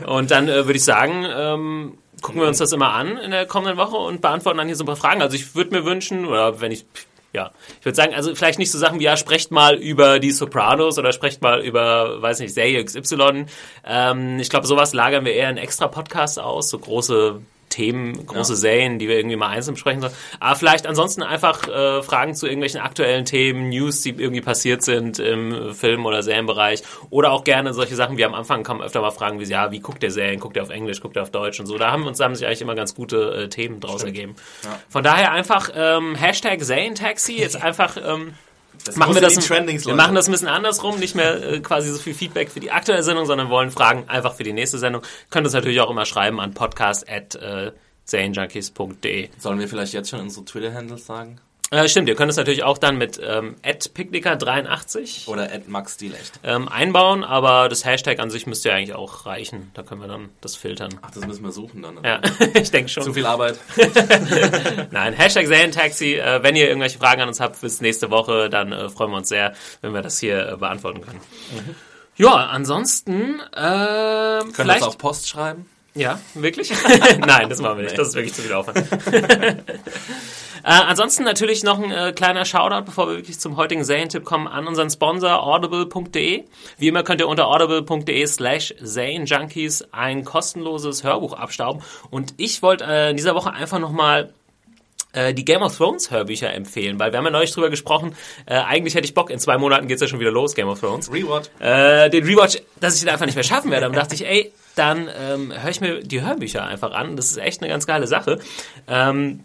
[0.07, 3.47] Und dann äh, würde ich sagen, ähm, gucken wir uns das immer an in der
[3.47, 5.23] kommenden Woche und beantworten dann hier so ein paar Fragen.
[5.23, 6.87] Also ich würde mir wünschen, oder wenn ich,
[7.33, 10.33] ja, ich würde sagen, also vielleicht nicht so Sachen wie, ja, sprecht mal über die
[10.33, 13.47] Sopranos oder sprecht mal über, weiß nicht, Serie XY.
[13.85, 18.53] Ähm, ich glaube, sowas lagern wir eher in extra Podcasts aus, so große Themen, große
[18.53, 18.57] ja.
[18.57, 20.12] Serien, die wir irgendwie mal einzeln besprechen sollen.
[20.39, 25.19] Aber vielleicht ansonsten einfach äh, Fragen zu irgendwelchen aktuellen Themen, News, die irgendwie passiert sind
[25.19, 26.83] im Film- oder Serienbereich.
[27.09, 29.81] Oder auch gerne solche Sachen, wie am Anfang kommen öfter mal Fragen wie, ja, wie
[29.81, 30.41] guckt der Serien?
[30.41, 31.79] Guckt er auf Englisch, guckt er auf Deutsch und so.
[31.79, 34.17] Da haben uns, da haben sich eigentlich immer ganz gute äh, Themen draus Stimmt.
[34.17, 34.37] ergeben.
[34.65, 34.79] Ja.
[34.89, 37.97] Von daher einfach ähm, Hashtag Serientaxi, jetzt einfach...
[37.97, 38.35] Ähm,
[38.85, 41.91] das machen wir das Trendings, wir machen das ein bisschen andersrum, nicht mehr äh, quasi
[41.91, 45.03] so viel Feedback für die aktuelle Sendung, sondern wollen Fragen einfach für die nächste Sendung.
[45.31, 47.73] Könnt uns natürlich auch immer schreiben an podcast at äh,
[49.39, 51.41] Sollen wir vielleicht jetzt schon unsere Twitter-Handles sagen?
[51.73, 57.23] Äh, stimmt, ihr könnt es natürlich auch dann mit ähm, @picknicker83 oder @maxdielecht ähm, einbauen,
[57.23, 59.71] aber das Hashtag an sich müsste ja eigentlich auch reichen.
[59.75, 60.99] Da können wir dann das filtern.
[61.00, 61.95] Ach, das müssen wir suchen dann.
[61.95, 62.00] Ne?
[62.05, 62.21] Ja,
[62.61, 63.05] ich denke schon.
[63.05, 63.61] Zu viel Arbeit.
[64.91, 66.15] Nein, Hashtag Serientaxi.
[66.15, 69.19] Äh, wenn ihr irgendwelche Fragen an uns habt bis nächste Woche, dann äh, freuen wir
[69.19, 71.21] uns sehr, wenn wir das hier äh, beantworten können.
[71.53, 71.77] Mhm.
[72.17, 75.67] Ja, ansonsten äh, können wir das auf Post schreiben?
[75.94, 76.73] Ja, wirklich?
[77.18, 77.99] Nein, das machen wir nicht.
[77.99, 78.85] Das ist wirklich zu viel Aufwand.
[80.62, 84.47] Äh, ansonsten natürlich noch ein äh, kleiner Shoutout, bevor wir wirklich zum heutigen Serientipp kommen,
[84.47, 86.44] an unseren Sponsor audible.de.
[86.76, 91.82] Wie immer könnt ihr unter audible.de slash Junkies ein kostenloses Hörbuch abstauben.
[92.11, 94.35] Und ich wollte äh, in dieser Woche einfach nochmal
[95.35, 98.14] die Game of Thrones Hörbücher empfehlen, weil wir haben ja neulich drüber gesprochen,
[98.47, 100.81] äh, eigentlich hätte ich Bock, in zwei Monaten geht's ja schon wieder los, Game of
[100.81, 101.12] Thrones.
[101.12, 101.49] Rewatch.
[101.59, 103.87] Äh, den Rewatch, dass ich den einfach nicht mehr schaffen werde.
[103.87, 107.17] Dann dachte ich, ey, dann ähm, höre ich mir die Hörbücher einfach an.
[107.17, 108.38] Das ist echt eine ganz geile Sache.
[108.88, 109.40] Ähm,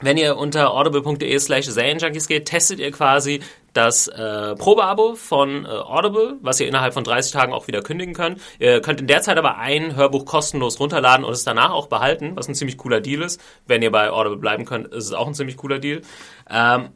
[0.00, 3.40] wenn ihr unter audible.de slash Junkies geht, testet ihr quasi
[3.72, 8.14] das äh, Probeabo von äh, Audible, was ihr innerhalb von 30 Tagen auch wieder kündigen
[8.14, 8.40] könnt.
[8.58, 12.36] Ihr könnt in der Zeit aber ein Hörbuch kostenlos runterladen und es danach auch behalten,
[12.36, 13.40] was ein ziemlich cooler Deal ist.
[13.66, 16.00] Wenn ihr bei Audible bleiben könnt, ist es auch ein ziemlich cooler Deal.
[16.50, 16.90] Ähm,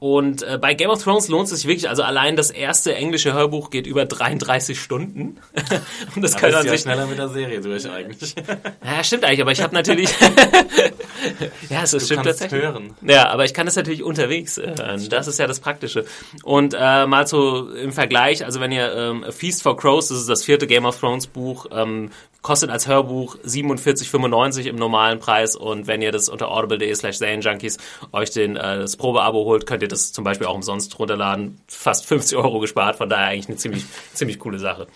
[0.00, 3.34] und äh, bei Game of Thrones lohnt es sich wirklich, also allein das erste englische
[3.34, 5.38] Hörbuch geht über 33 Stunden.
[6.16, 8.34] und das kann man sich schneller mit der Serie durch eigentlich.
[8.84, 10.08] ja, stimmt eigentlich, aber ich habe natürlich
[11.68, 12.62] Ja, es du stimmt tatsächlich.
[12.62, 12.94] hören.
[13.02, 15.06] Ja, aber ich kann das natürlich unterwegs äh, hören.
[15.10, 16.06] Das ist ja das Praktische.
[16.44, 20.28] Und äh, mal so im Vergleich, also wenn ihr ähm, Feast for Crows, das ist
[20.30, 22.10] das vierte Game of Thrones Buch, ähm,
[22.42, 27.78] kostet als Hörbuch 47,95 im normalen Preis und wenn ihr das unter audible.de slash Junkies
[28.12, 31.60] euch den, äh, das Probeabo holt, könnt ihr das zum Beispiel auch umsonst runterladen.
[31.66, 34.86] Fast 50 Euro gespart, von daher eigentlich eine ziemlich, ziemlich coole Sache.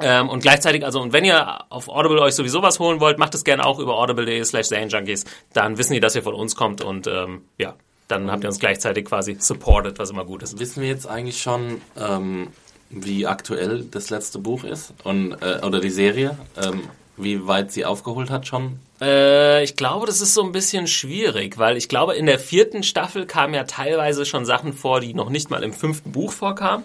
[0.00, 3.34] Ähm, und gleichzeitig, also, und wenn ihr auf Audible euch sowieso was holen wollt, macht
[3.34, 5.24] es gerne auch über audible.de slash Junkies.
[5.52, 7.74] Dann wissen die, dass ihr von uns kommt und ähm, ja,
[8.08, 10.58] dann habt ihr uns gleichzeitig quasi supported, was immer gut ist.
[10.58, 12.48] Wissen wir jetzt eigentlich schon, ähm,
[12.92, 16.82] wie aktuell das letzte Buch ist und äh, oder die Serie, ähm,
[17.16, 18.78] wie weit sie aufgeholt hat schon?
[19.00, 22.82] Äh, ich glaube, das ist so ein bisschen schwierig, weil ich glaube, in der vierten
[22.82, 26.84] Staffel kamen ja teilweise schon Sachen vor, die noch nicht mal im fünften Buch vorkamen.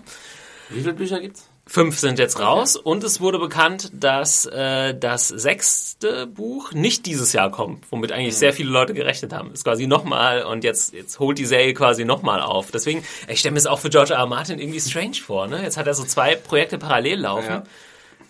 [0.69, 1.47] Wie viele Bücher gibt's?
[1.69, 7.33] Fünf sind jetzt raus und es wurde bekannt, dass äh, das sechste Buch nicht dieses
[7.33, 8.39] Jahr kommt, womit eigentlich mhm.
[8.39, 9.51] sehr viele Leute gerechnet haben.
[9.51, 12.71] Ist quasi nochmal und jetzt, jetzt holt die Serie quasi nochmal auf.
[12.71, 14.19] Deswegen, ich stelle mir es auch für George R.
[14.19, 14.27] R.
[14.27, 15.47] Martin irgendwie strange vor.
[15.47, 15.61] Ne?
[15.61, 17.49] Jetzt hat er so zwei Projekte parallel laufen.
[17.49, 17.63] Ja.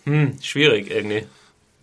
[0.06, 1.28] Hm, schwierig irgendwie.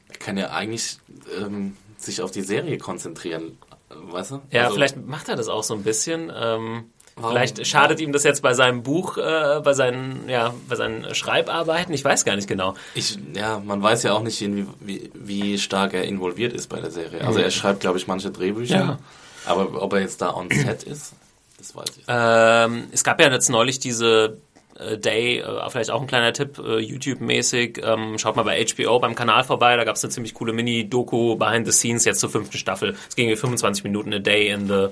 [0.09, 0.99] Er kann ja eigentlich
[1.41, 3.59] ähm, sich auf die Serie konzentrieren,
[3.91, 4.41] weißt du?
[4.51, 6.33] Ja, also, vielleicht macht er das auch so ein bisschen.
[6.35, 7.31] Ähm, Warum?
[7.31, 11.95] Vielleicht schadet ihm das jetzt bei seinem Buch, äh, bei seinen, ja, bei seinen Schreibarbeiten.
[11.95, 12.75] Ich weiß gar nicht genau.
[12.95, 16.81] Ich, ja, man weiß ja auch nicht, wie, wie, wie stark er involviert ist bei
[16.81, 17.25] der Serie.
[17.25, 18.77] Also er schreibt, glaube ich, manche Drehbücher.
[18.77, 18.99] Ja.
[19.47, 21.13] Aber ob er jetzt da on set ist,
[21.59, 22.05] das weiß ich.
[22.09, 24.39] Ähm, es gab ja jetzt neulich diese
[24.79, 27.81] äh, Day, äh, vielleicht auch ein kleiner Tipp, äh, YouTube-mäßig.
[27.85, 31.37] Ähm, schaut mal bei HBO beim Kanal vorbei, da gab es eine ziemlich coole Mini-Doku
[31.37, 32.97] behind the scenes jetzt zur fünften Staffel.
[33.09, 34.89] Es ging wie 25 Minuten a day in the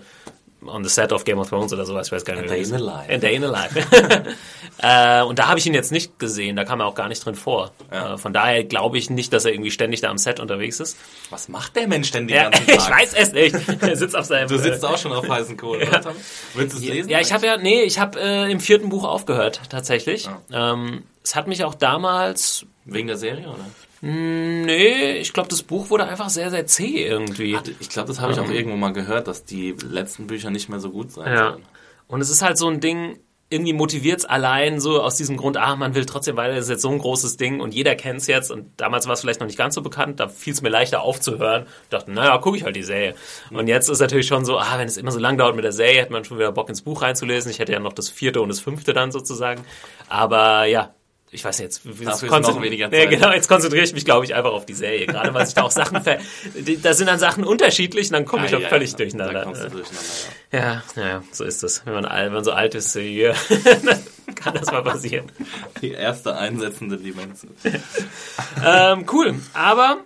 [0.67, 2.51] on the set of Game of Thrones oder sowas, ich weiß gar nicht.
[2.51, 3.13] A Day in a Life.
[3.13, 3.79] A Day in a Life.
[4.79, 7.25] äh, und da habe ich ihn jetzt nicht gesehen, da kam er auch gar nicht
[7.25, 7.73] drin vor.
[7.91, 8.15] Ja.
[8.15, 10.97] Äh, von daher glaube ich nicht, dass er irgendwie ständig da am Set unterwegs ist.
[11.31, 12.77] Was macht der Mensch denn den ja, ganzen Tag?
[12.77, 13.57] ich weiß es nicht.
[13.83, 14.49] Er sitzt auf seinem...
[14.49, 16.01] Du sitzt auch schon auf heißen Kohle, ja.
[16.01, 16.15] oder?
[16.55, 17.09] Willst du es lesen?
[17.09, 20.29] Ja, ich habe ja, nee, ich habe äh, im vierten Buch aufgehört, tatsächlich.
[20.51, 20.73] Ja.
[20.73, 22.67] Ähm, es hat mich auch damals...
[22.85, 23.65] Wegen der Serie, oder?
[24.03, 27.57] Hm, nee, ich glaube, das Buch wurde einfach sehr, sehr zäh irgendwie.
[27.79, 30.81] Ich glaube, das habe ich auch irgendwo mal gehört, dass die letzten Bücher nicht mehr
[30.81, 31.51] so gut sein ja.
[31.51, 31.63] sollen.
[32.09, 35.57] Und es ist halt so ein Ding, irgendwie motiviert es allein so aus diesem Grund,
[35.57, 38.21] ah, man will trotzdem, weil es ist jetzt so ein großes Ding und jeder kennt
[38.21, 40.63] es jetzt und damals war es vielleicht noch nicht ganz so bekannt, da fiel es
[40.63, 41.67] mir leichter aufzuhören.
[41.85, 43.15] Ich dachte, naja, gucke ich halt die Serie.
[43.51, 45.73] Und jetzt ist natürlich schon so, ah, wenn es immer so lang dauert mit der
[45.73, 47.51] Serie, hätte man schon wieder Bock ins Buch reinzulesen.
[47.51, 49.63] Ich hätte ja noch das vierte und das fünfte dann sozusagen.
[50.09, 50.95] Aber ja,
[51.33, 53.09] ich weiß jetzt, Dafür noch weniger Zeit.
[53.09, 55.07] Nee, genau, jetzt konzentriere ich mich, glaube ich, einfach auf die Serie.
[55.07, 56.19] Gerade weil sich da auch Sachen ver
[56.83, 59.45] da sind dann Sachen unterschiedlich und dann komme ich ja, doch völlig ja, durcheinander.
[59.47, 59.85] Du durcheinander,
[60.53, 60.59] ja.
[60.59, 61.87] Ja, naja, so ist das.
[61.87, 63.35] Wenn man, wenn man so alt ist, hier,
[64.35, 65.33] kann das mal passieren.
[65.81, 67.47] Die erste einsetzende Demenz.
[68.65, 70.05] ähm, cool, aber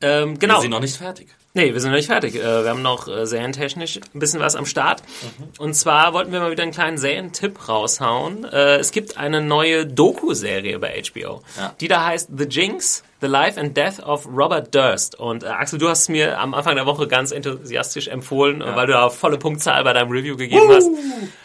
[0.00, 0.56] Ähm, genau.
[0.56, 1.28] Wir sind noch nicht fertig.
[1.56, 2.34] Nee, wir sind noch nicht fertig.
[2.34, 5.02] Äh, wir haben noch äh, serientechnisch ein bisschen was am Start.
[5.02, 5.44] Mhm.
[5.58, 8.44] Und zwar wollten wir mal wieder einen kleinen Serientipp raushauen.
[8.44, 11.72] Äh, es gibt eine neue Doku-Serie bei HBO, ja.
[11.80, 13.04] die da heißt The Jinx.
[13.20, 15.18] The Life and Death of Robert Durst.
[15.18, 18.76] Und äh, Axel, du hast es mir am Anfang der Woche ganz enthusiastisch empfohlen, ja.
[18.76, 20.88] weil du da volle Punktzahl bei deinem Review gegeben uh, hast.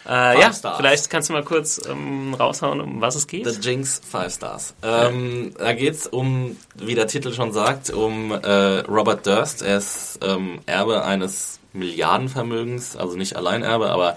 [0.06, 0.76] Äh, ja, Stars.
[0.76, 3.46] vielleicht kannst du mal kurz ähm, raushauen, um was es geht.
[3.46, 4.74] The Jinx Five Stars.
[4.82, 9.62] Ähm, da geht es um, wie der Titel schon sagt, um äh, Robert Durst.
[9.62, 14.16] Er ist ähm, Erbe eines Milliardenvermögens, also nicht Alleinerbe, aber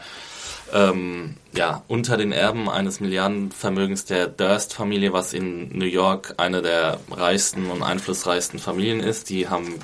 [0.71, 6.99] ähm, ja, unter den Erben eines Milliardenvermögens der Durst-Familie, was in New York eine der
[7.11, 9.29] reichsten und einflussreichsten Familien ist.
[9.29, 9.75] Die haben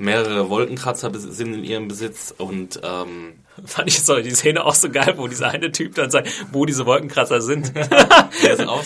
[0.00, 4.90] mehrere Wolkenkratzer sind in ihrem Besitz und ähm, fand ich so die Szene auch so
[4.90, 7.72] geil, wo dieser eine Typ dann sagt, wo diese Wolkenkratzer sind.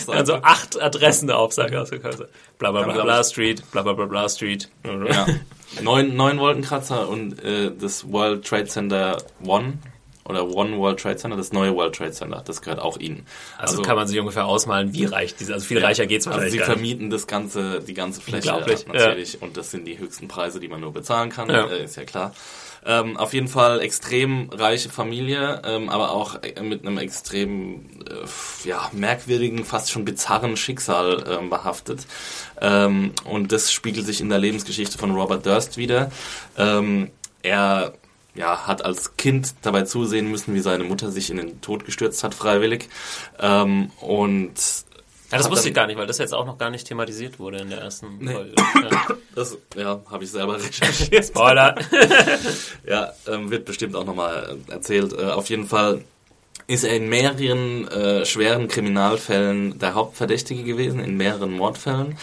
[0.07, 2.29] also acht Adressen der Kasse.
[2.59, 4.69] Bla bla bla bla Street, bla bla bla bla Street.
[4.83, 5.27] Ja.
[5.81, 9.79] Neun, neun Wolkenkratzer und äh, das World Trade Center One
[10.25, 13.25] oder One World Trade Center, das neue World Trade Center, das gehört auch ihnen.
[13.57, 16.27] Also, also kann man sich ungefähr ausmalen, wie reich diese, also viel ja, reicher geht's
[16.27, 16.61] also wahrscheinlich.
[16.61, 19.39] Also sie vermieten das ganze, die ganze Fläche natürlich ja.
[19.41, 21.67] und das sind die höchsten Preise, die man nur bezahlen kann, ja.
[21.67, 22.33] Äh, ist ja klar.
[22.85, 28.89] Ähm, auf jeden Fall extrem reiche Familie, ähm, aber auch mit einem extrem äh, ja,
[28.91, 32.05] merkwürdigen, fast schon bizarren Schicksal ähm, behaftet.
[32.59, 36.11] Ähm, und das spiegelt sich in der Lebensgeschichte von Robert Durst wieder.
[36.57, 37.09] Ähm,
[37.41, 37.93] er
[38.35, 42.23] ja, hat als Kind dabei zusehen müssen, wie seine Mutter sich in den Tod gestürzt
[42.23, 42.89] hat, freiwillig.
[43.39, 44.53] Ähm, und
[45.33, 47.57] ja, das wusste ich gar nicht, weil das jetzt auch noch gar nicht thematisiert wurde
[47.57, 48.33] in der ersten nee.
[48.33, 48.53] Folge.
[48.83, 49.07] Ja.
[49.33, 51.25] Das ja, habe ich selber recherchiert.
[51.25, 51.75] Spoiler!
[52.87, 55.13] ja, ähm, wird bestimmt auch nochmal erzählt.
[55.13, 56.03] Äh, auf jeden Fall
[56.67, 62.17] ist er in mehreren äh, schweren Kriminalfällen der Hauptverdächtige gewesen, in mehreren Mordfällen.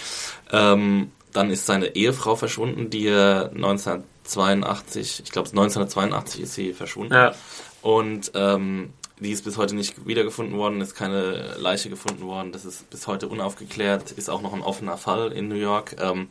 [0.53, 6.73] Ähm, dann ist seine Ehefrau verschwunden, die er 19 82, ich glaube 1982 ist sie
[6.73, 7.15] verschwunden.
[7.15, 7.35] Ja.
[7.83, 12.53] Und ähm, die ist bis heute nicht wiedergefunden worden, ist keine Leiche gefunden worden.
[12.53, 15.97] Das ist bis heute unaufgeklärt, ist auch noch ein offener Fall in New York.
[16.01, 16.29] Ähm,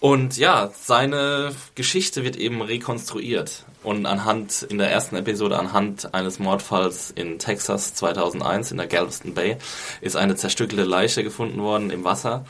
[0.00, 3.64] und ja, seine Geschichte wird eben rekonstruiert.
[3.82, 9.34] Und anhand, in der ersten Episode, anhand eines Mordfalls in Texas 2001 in der Galveston
[9.34, 9.56] Bay,
[10.00, 12.44] ist eine zerstückelte Leiche gefunden worden im Wasser.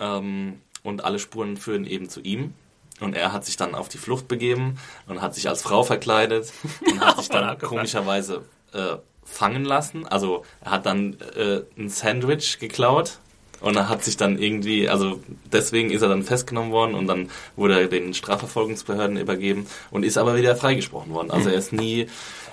[0.00, 2.54] Ähm, und alle Spuren führen eben zu ihm.
[3.00, 6.52] Und er hat sich dann auf die Flucht begeben und hat sich als Frau verkleidet
[6.90, 10.06] und hat sich dann komischerweise äh, fangen lassen.
[10.06, 13.18] Also er hat dann äh, ein Sandwich geklaut
[13.60, 15.20] und er hat sich dann irgendwie, also
[15.52, 20.18] deswegen ist er dann festgenommen worden und dann wurde er den Strafverfolgungsbehörden übergeben und ist
[20.18, 21.30] aber wieder freigesprochen worden.
[21.30, 22.06] Also er ist nie,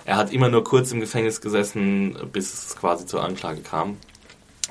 [0.06, 3.98] er hat immer nur kurz im Gefängnis gesessen, bis es quasi zur Anklage kam,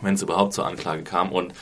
[0.01, 1.33] wenn es überhaupt zur Anklage kam.
[1.33, 1.53] Und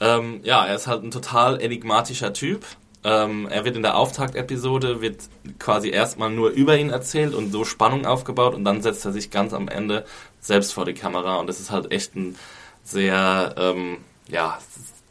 [0.00, 2.64] ähm, ja, er ist halt ein total enigmatischer Typ
[3.04, 7.64] ähm, er wird in der Auftaktepisode wird quasi erstmal nur über ihn erzählt und so
[7.64, 10.04] Spannung aufgebaut und dann setzt er sich ganz am Ende
[10.40, 12.36] selbst vor die Kamera und das ist halt echt ein
[12.82, 14.58] sehr, ähm, ja,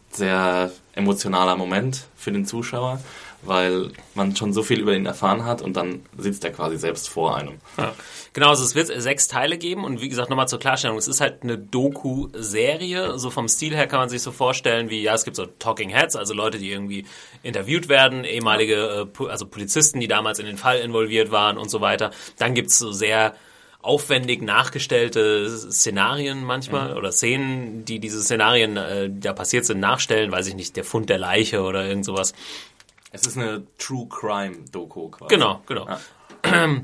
[0.10, 3.00] sehr emotionaler Moment für den Zuschauer
[3.46, 7.10] weil man schon so viel über ihn erfahren hat und dann sitzt er quasi selbst
[7.10, 7.56] vor einem.
[7.78, 7.94] Ja.
[8.34, 11.22] Genau, also es wird sechs Teile geben und wie gesagt, nochmal zur Klarstellung, es ist
[11.22, 15.24] halt eine Doku-Serie, so vom Stil her kann man sich so vorstellen wie, ja, es
[15.24, 17.06] gibt so Talking Heads, also Leute, die irgendwie
[17.44, 21.82] interviewt werden, ehemalige, äh, also Polizisten, die damals in den Fall involviert waren und so
[21.82, 22.12] weiter.
[22.38, 23.36] Dann gibt's so sehr
[23.84, 26.98] aufwendig nachgestellte Szenarien manchmal mhm.
[26.98, 30.86] oder Szenen, die diese Szenarien, äh, die da passiert sind, nachstellen, weiß ich nicht, der
[30.86, 32.34] Fund der Leiche oder irgend sowas.
[33.14, 35.34] Es ist eine True Crime Doku quasi.
[35.34, 35.88] Genau, genau.
[35.88, 36.70] Ja.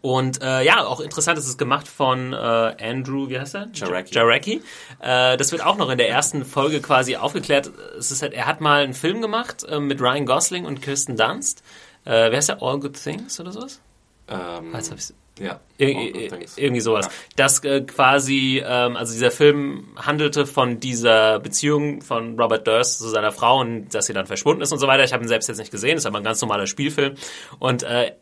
[0.00, 3.68] Und äh, ja, auch interessant ist es gemacht von äh, Andrew, wie heißt er?
[3.72, 4.14] Jareki.
[4.14, 4.62] Jareki.
[5.00, 7.70] Äh, das wird auch noch in der ersten Folge quasi aufgeklärt.
[7.98, 11.16] Es ist halt, er hat mal einen Film gemacht äh, mit Ryan Gosling und Kirsten
[11.16, 11.62] Dunst.
[12.04, 12.62] Äh, wer ist der?
[12.62, 13.80] All Good Things oder sowas?
[14.28, 15.60] Ähm, hab ich's ja.
[15.78, 17.06] Ir irgendwie sowas.
[17.06, 17.12] Ja.
[17.36, 23.08] Das äh, quasi, ähm, also dieser Film handelte von dieser Beziehung von Robert Durst zu
[23.08, 25.04] seiner Frau und dass sie dann verschwunden ist und so weiter.
[25.04, 27.16] Ich habe ihn selbst jetzt nicht gesehen, ist aber ein ganz normaler Spielfilm.
[27.58, 28.12] Und äh,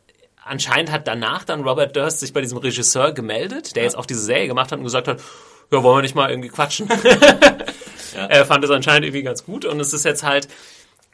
[0.44, 3.86] anscheinend hat danach dann Robert Durst sich bei diesem Regisseur gemeldet, der ja.
[3.86, 5.20] jetzt auch diese Serie gemacht hat und gesagt hat,
[5.70, 6.88] ja, wollen wir nicht mal irgendwie quatschen?
[8.16, 8.26] ja.
[8.26, 10.48] Er fand es anscheinend irgendwie ganz gut und es ist jetzt halt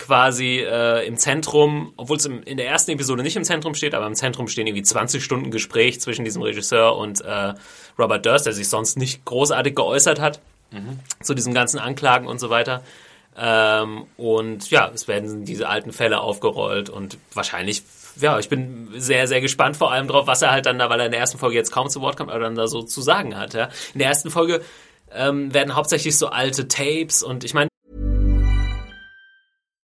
[0.01, 4.07] quasi äh, im Zentrum, obwohl es in der ersten Episode nicht im Zentrum steht, aber
[4.07, 7.55] im Zentrum stehen irgendwie 20 Stunden Gespräch zwischen diesem Regisseur und äh,
[7.99, 10.41] Robert Durst, der sich sonst nicht großartig geäußert hat
[10.73, 10.99] mhm.
[11.23, 12.83] zu diesen ganzen Anklagen und so weiter.
[13.37, 17.83] Ähm, und ja, es werden diese alten Fälle aufgerollt und wahrscheinlich,
[18.21, 21.01] ja, ich bin sehr, sehr gespannt vor allem drauf, was er halt dann da, weil
[21.01, 23.03] er in der ersten Folge jetzt kaum zu Wort kommt, aber dann da so zu
[23.03, 23.55] sagen hat.
[23.55, 23.69] Ja.
[23.93, 24.63] In der ersten Folge
[25.13, 27.70] ähm, werden hauptsächlich so alte Tapes und ich meine,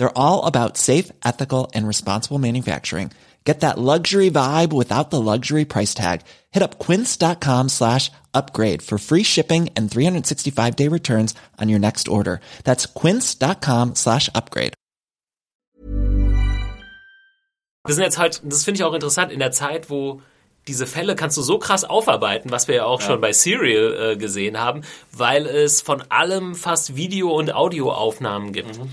[0.00, 3.12] They're all about safe, ethical and responsible manufacturing.
[3.44, 6.22] Get that luxury vibe without the luxury price tag.
[6.52, 12.08] Hit up quince.com slash upgrade for free shipping and 365 day returns on your next
[12.08, 12.40] order.
[12.64, 14.72] That's quince.com slash upgrade.
[17.86, 20.22] Wir sind jetzt halt, das finde ich auch interessant, in der Zeit, wo
[20.66, 23.06] diese Fälle kannst du so krass aufarbeiten, was wir ja auch ja.
[23.06, 24.82] schon bei Serial äh, gesehen haben,
[25.12, 28.78] weil es von allem fast Video- und Audioaufnahmen gibt.
[28.78, 28.90] Mhm.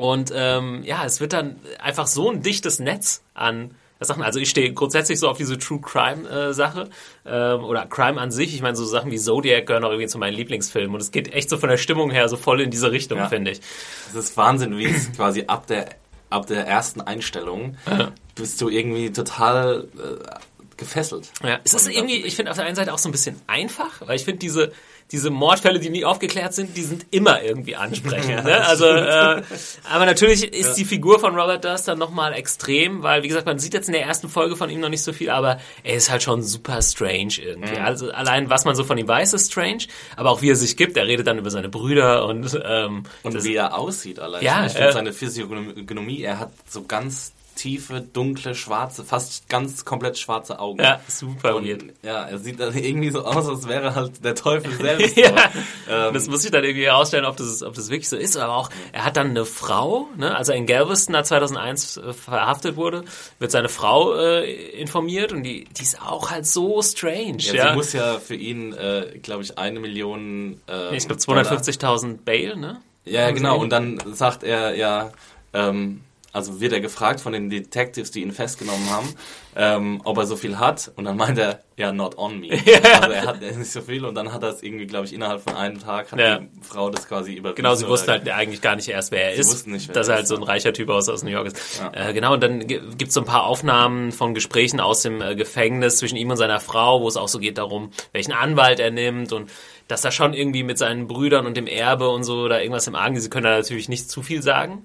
[0.00, 4.22] Und ähm, ja, es wird dann einfach so ein dichtes Netz an Sachen.
[4.22, 6.88] Also ich stehe grundsätzlich so auf diese True Crime äh, Sache
[7.26, 8.54] ähm, oder Crime an sich.
[8.54, 11.34] Ich meine, so Sachen wie Zodiac gehören auch irgendwie zu meinen Lieblingsfilmen und es geht
[11.34, 13.28] echt so von der Stimmung her so voll in diese Richtung, ja.
[13.28, 13.60] finde ich.
[14.08, 15.90] Es ist Wahnsinn, wie es quasi ab der
[16.30, 18.12] ab der ersten Einstellung ja.
[18.36, 21.30] bist du irgendwie total äh, gefesselt.
[21.42, 24.00] Ja, es ist irgendwie, ich finde auf der einen Seite auch so ein bisschen einfach,
[24.06, 24.72] weil ich finde diese
[25.12, 28.30] diese Mordfälle, die nie aufgeklärt sind, die sind immer irgendwie ansprechend.
[28.50, 28.64] Ne?
[28.66, 29.42] Also, äh,
[29.90, 30.74] aber natürlich ist ja.
[30.74, 33.92] die Figur von Robert Durst dann nochmal extrem, weil, wie gesagt, man sieht jetzt in
[33.92, 36.80] der ersten Folge von ihm noch nicht so viel, aber er ist halt schon super
[36.80, 37.78] strange irgendwie.
[37.78, 37.84] Mhm.
[37.84, 39.84] Also allein, was man so von ihm weiß, ist strange,
[40.16, 43.44] aber auch wie er sich gibt, er redet dann über seine Brüder und ähm, und
[43.44, 44.42] wie er aussieht allein.
[44.42, 49.84] Ja, ich finde äh, seine Physiognomie, er hat so ganz tiefe, dunkle, schwarze, fast ganz
[49.84, 50.82] komplett schwarze Augen.
[50.82, 51.84] Ja, super und, weird.
[52.02, 55.14] Ja, er sieht dann irgendwie so aus, als wäre halt der Teufel selbst.
[55.16, 55.50] ja.
[55.88, 58.38] Ähm, das muss ich dann irgendwie herausstellen, ob das, ob das wirklich so ist.
[58.38, 60.34] Aber auch, er hat dann eine Frau, ne?
[60.34, 63.04] als er in Galveston 2001 äh, verhaftet wurde,
[63.38, 67.40] wird seine Frau äh, informiert und die, die ist auch halt so strange.
[67.40, 67.68] Ja, ja.
[67.70, 70.60] Sie muss ja für ihn, äh, glaube ich, eine Million.
[70.66, 72.80] Äh, ich glaube 250.000 Bail, ne?
[73.04, 73.58] Ja, genau.
[73.58, 75.10] Und dann sagt er ja.
[75.52, 79.14] Ähm, also wird er gefragt von den Detectives, die ihn festgenommen haben,
[79.56, 80.92] ähm, ob er so viel hat.
[80.94, 82.50] Und dann meint er, ja, not on me.
[83.00, 85.42] Also er hat nicht so viel und dann hat er es irgendwie, glaube ich, innerhalb
[85.42, 86.38] von einem Tag hat ja.
[86.38, 87.56] die Frau das quasi überwiesen.
[87.56, 89.66] Genau, sie wusste halt eigentlich gar nicht erst, wer er sie ist.
[89.66, 91.80] Nicht, wer dass er halt so ein reicher Typ aus, aus New York ist.
[91.80, 92.08] Ja.
[92.08, 95.34] Äh, genau, und dann gibt es so ein paar Aufnahmen von Gesprächen aus dem äh,
[95.34, 98.90] Gefängnis zwischen ihm und seiner Frau, wo es auch so geht darum, welchen Anwalt er
[98.90, 99.50] nimmt und
[99.88, 102.94] dass er schon irgendwie mit seinen Brüdern und dem Erbe und so da irgendwas im
[102.94, 104.84] Argen, sie können da natürlich nicht zu viel sagen.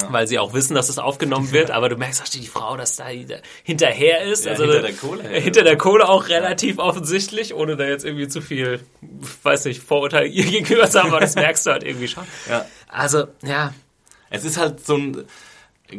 [0.00, 0.12] Ja.
[0.12, 2.96] Weil sie auch wissen, dass es aufgenommen wird, aber du merkst auch die Frau, dass
[2.96, 3.06] da
[3.62, 4.44] hinterher ist.
[4.44, 5.28] Ja, also hinter der Kohle.
[5.28, 8.80] Hinter der Kohle auch relativ offensichtlich, ohne da jetzt irgendwie zu viel,
[9.42, 12.24] weiß nicht, Vorurteil ihr gegenüber zu haben, aber das merkst du halt irgendwie schon.
[12.48, 12.66] Ja.
[12.88, 13.72] Also, ja.
[14.30, 15.26] Es ist halt so ein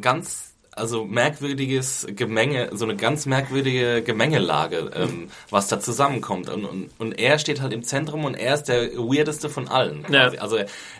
[0.01, 6.49] ganz also merkwürdiges Gemenge, so eine ganz merkwürdige Gemengelage, ähm, was da zusammenkommt.
[6.49, 10.05] Und, und, und er steht halt im Zentrum und er ist der weirdeste von allen.
[10.09, 10.29] Ja.
[10.39, 10.57] Also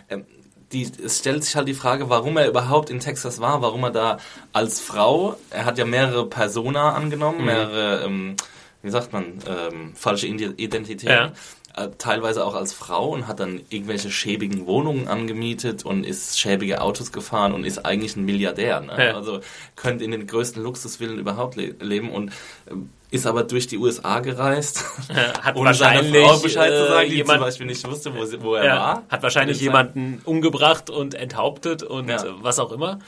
[0.08, 0.26] ähm,
[0.72, 3.90] die, es stellt sich halt die Frage, warum er überhaupt in Texas war, warum er
[3.90, 4.18] da
[4.52, 7.46] als Frau, er hat ja mehrere Persona angenommen, mhm.
[7.46, 8.36] mehrere, ähm,
[8.82, 11.08] wie sagt man, ähm, falsche Identitäten.
[11.08, 11.32] Ja.
[11.78, 16.80] Äh, teilweise auch als Frau und hat dann irgendwelche schäbigen Wohnungen angemietet und ist schäbige
[16.80, 18.80] Autos gefahren und ist eigentlich ein Milliardär.
[18.80, 18.94] Ne?
[18.98, 19.14] Ja.
[19.14, 19.40] Also
[19.76, 22.30] könnte in den größten Luxusvillen überhaupt le leben und
[22.66, 22.74] äh,
[23.10, 27.16] ist aber durch die USA gereist, ja, hat ohne wahrscheinlich Frau Bescheid zu sagen, die
[27.16, 29.02] jemand, zum Beispiel nicht wusste, wo, wo er ja, war.
[29.08, 32.22] Hat wahrscheinlich jemanden umgebracht und enthauptet und ja.
[32.42, 32.98] was auch immer.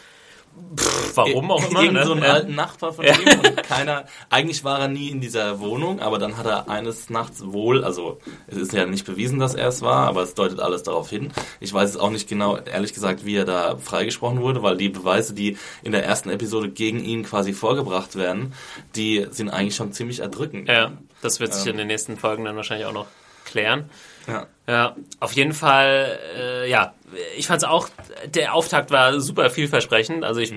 [0.76, 1.82] Pff, warum auch immer.
[1.82, 2.06] Irgend ne?
[2.06, 2.32] so einen ja.
[2.32, 3.14] alten Nachbar von ja.
[3.14, 7.10] ihm und keiner, eigentlich war er nie in dieser Wohnung, aber dann hat er eines
[7.10, 10.60] Nachts wohl, also es ist ja nicht bewiesen, dass er es war, aber es deutet
[10.60, 11.32] alles darauf hin.
[11.60, 14.88] Ich weiß es auch nicht genau, ehrlich gesagt, wie er da freigesprochen wurde, weil die
[14.88, 18.52] Beweise, die in der ersten Episode gegen ihn quasi vorgebracht werden,
[18.96, 20.68] die sind eigentlich schon ziemlich erdrückend.
[20.68, 21.72] Ja, das wird sich ähm.
[21.72, 23.06] in den nächsten Folgen dann wahrscheinlich auch noch
[23.44, 23.90] klären.
[24.26, 24.46] Ja.
[24.70, 26.94] Ja, auf jeden Fall, äh, ja,
[27.36, 27.88] ich fand es auch,
[28.26, 30.22] der Auftakt war super vielversprechend.
[30.22, 30.54] Also ich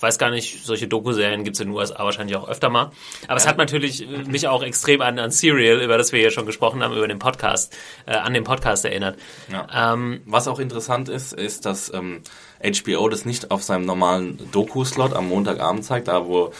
[0.00, 2.86] weiß gar nicht, solche Doku-Serien gibt es in den USA wahrscheinlich auch öfter mal.
[2.86, 2.94] Aber
[3.28, 3.36] ja.
[3.36, 6.82] es hat natürlich mich auch extrem an, an Serial, über das wir hier schon gesprochen
[6.82, 9.16] haben, über den Podcast, äh, an den Podcast erinnert.
[9.52, 9.92] Ja.
[9.94, 12.22] Ähm, Was auch interessant ist, ist, dass ähm,
[12.60, 16.52] HBO das nicht auf seinem normalen Doku-Slot am Montagabend zeigt, da wo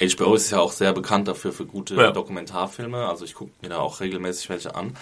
[0.00, 2.12] HBO ist ja auch sehr bekannt dafür für gute ja.
[2.12, 3.08] Dokumentarfilme.
[3.08, 4.96] Also ich gucke mir da auch regelmäßig welche an.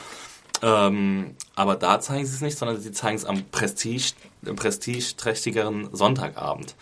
[0.62, 4.12] Ähm, aber da zeigen sie es nicht, sondern sie zeigen es am Prestige,
[4.54, 6.76] prestigeträchtigeren Sonntagabend,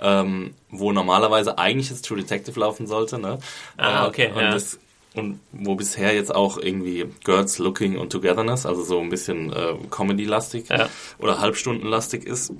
[0.00, 3.18] ähm, wo normalerweise eigentlich das True Detective laufen sollte.
[3.18, 3.38] Ne?
[3.76, 4.30] Ah, okay.
[4.32, 4.52] Und, ja.
[4.52, 4.78] das,
[5.14, 9.74] und wo bisher jetzt auch irgendwie Girls Looking und Togetherness, also so ein bisschen äh,
[9.90, 10.88] Comedy-lastig ja.
[11.18, 12.52] oder Halbstunden-lastig ist,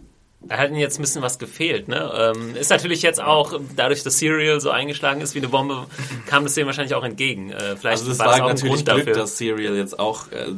[0.48, 1.88] da hat ihnen jetzt ein bisschen was gefehlt.
[1.88, 2.33] Ne?
[2.37, 5.87] Ähm, ist natürlich jetzt auch, dadurch, dass Serial so eingeschlagen ist wie eine Bombe,
[6.26, 7.50] kam das dem wahrscheinlich auch entgegen.
[7.50, 9.14] Äh, vielleicht also das war, war natürlich Glück, dafür.
[9.14, 10.52] dass Serial jetzt auch äh,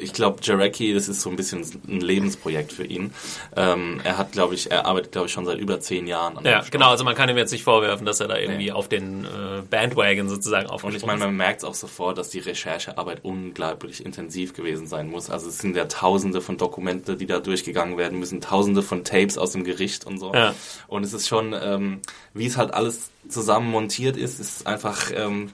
[0.00, 3.12] ich glaube, Jarecki, das ist so ein bisschen ein Lebensprojekt für ihn.
[3.56, 6.44] Ähm, er hat, glaube ich, er arbeitet, glaube ich, schon seit über zehn Jahren an
[6.44, 8.72] Ja, genau, also man kann ihm jetzt nicht vorwerfen, dass er da irgendwie nee.
[8.72, 12.30] auf den äh, Bandwagon sozusagen aufgesprungen Und ich meine, man merkt es auch sofort, dass
[12.30, 15.30] die Recherchearbeit unglaublich intensiv gewesen sein muss.
[15.30, 19.38] Also es sind ja tausende von Dokumente, die da durchgegangen werden müssen, tausende von Tapes
[19.38, 20.32] aus dem Gericht und so.
[20.34, 20.54] Ja.
[20.88, 22.00] Und es ist schon, ähm,
[22.34, 25.10] wie es halt alles zusammen montiert ist, ist einfach...
[25.14, 25.50] Ähm,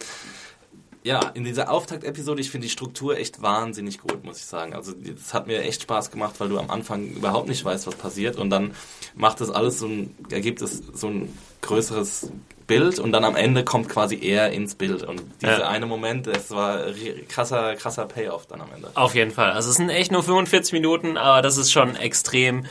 [1.04, 4.74] ja, in dieser Auftaktepisode, ich finde die Struktur echt wahnsinnig gut, muss ich sagen.
[4.74, 7.96] Also das hat mir echt Spaß gemacht, weil du am Anfang überhaupt nicht weißt, was
[7.96, 8.72] passiert und dann
[9.14, 12.30] macht das alles so ein, ergibt es so ein größeres
[12.66, 15.68] Bild und dann am Ende kommt quasi er ins Bild und dieser ja.
[15.68, 16.84] eine Moment, das war
[17.28, 18.90] krasser, krasser Payoff dann am Ende.
[18.94, 19.50] Auf jeden Fall.
[19.50, 22.64] Also es sind echt nur 45 Minuten, aber das ist schon extrem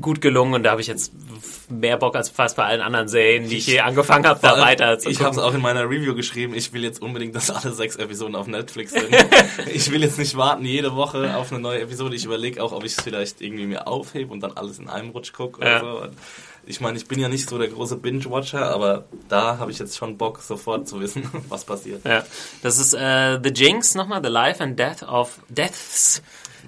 [0.00, 1.12] gut gelungen und da habe ich jetzt
[1.68, 4.98] mehr Bock als fast bei allen anderen Serien, die ich je angefangen habe, da weiter
[4.98, 7.72] zu Ich habe es auch in meiner Review geschrieben, ich will jetzt unbedingt, dass alle
[7.72, 9.08] sechs Episoden auf Netflix sind.
[9.72, 12.16] ich will jetzt nicht warten jede Woche auf eine neue Episode.
[12.16, 15.10] Ich überlege auch, ob ich es vielleicht irgendwie mir aufhebe und dann alles in einem
[15.10, 15.80] Rutsch gucke oder ja.
[15.80, 16.08] so.
[16.66, 19.98] Ich meine, ich bin ja nicht so der große Binge-Watcher, aber da habe ich jetzt
[19.98, 22.04] schon Bock, sofort zu wissen, was passiert.
[22.04, 22.24] Ja,
[22.62, 26.22] das ist äh, The Jinx nochmal, The Life and Death of Deaths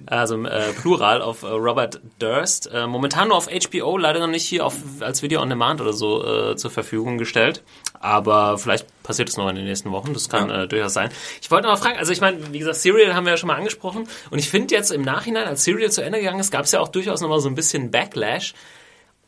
[0.06, 2.70] also äh, Plural auf äh, Robert Durst.
[2.72, 5.92] Äh, momentan nur auf HBO, leider noch nicht hier auf, als Video on Demand oder
[5.92, 7.62] so äh, zur Verfügung gestellt.
[7.98, 10.64] Aber vielleicht passiert es noch in den nächsten Wochen, das kann ja.
[10.64, 11.10] äh, durchaus sein.
[11.40, 13.48] Ich wollte noch mal fragen, also ich meine, wie gesagt, Serial haben wir ja schon
[13.48, 14.08] mal angesprochen.
[14.30, 16.80] Und ich finde jetzt im Nachhinein, als Serial zu Ende gegangen ist, gab es ja
[16.80, 18.54] auch durchaus noch mal so ein bisschen Backlash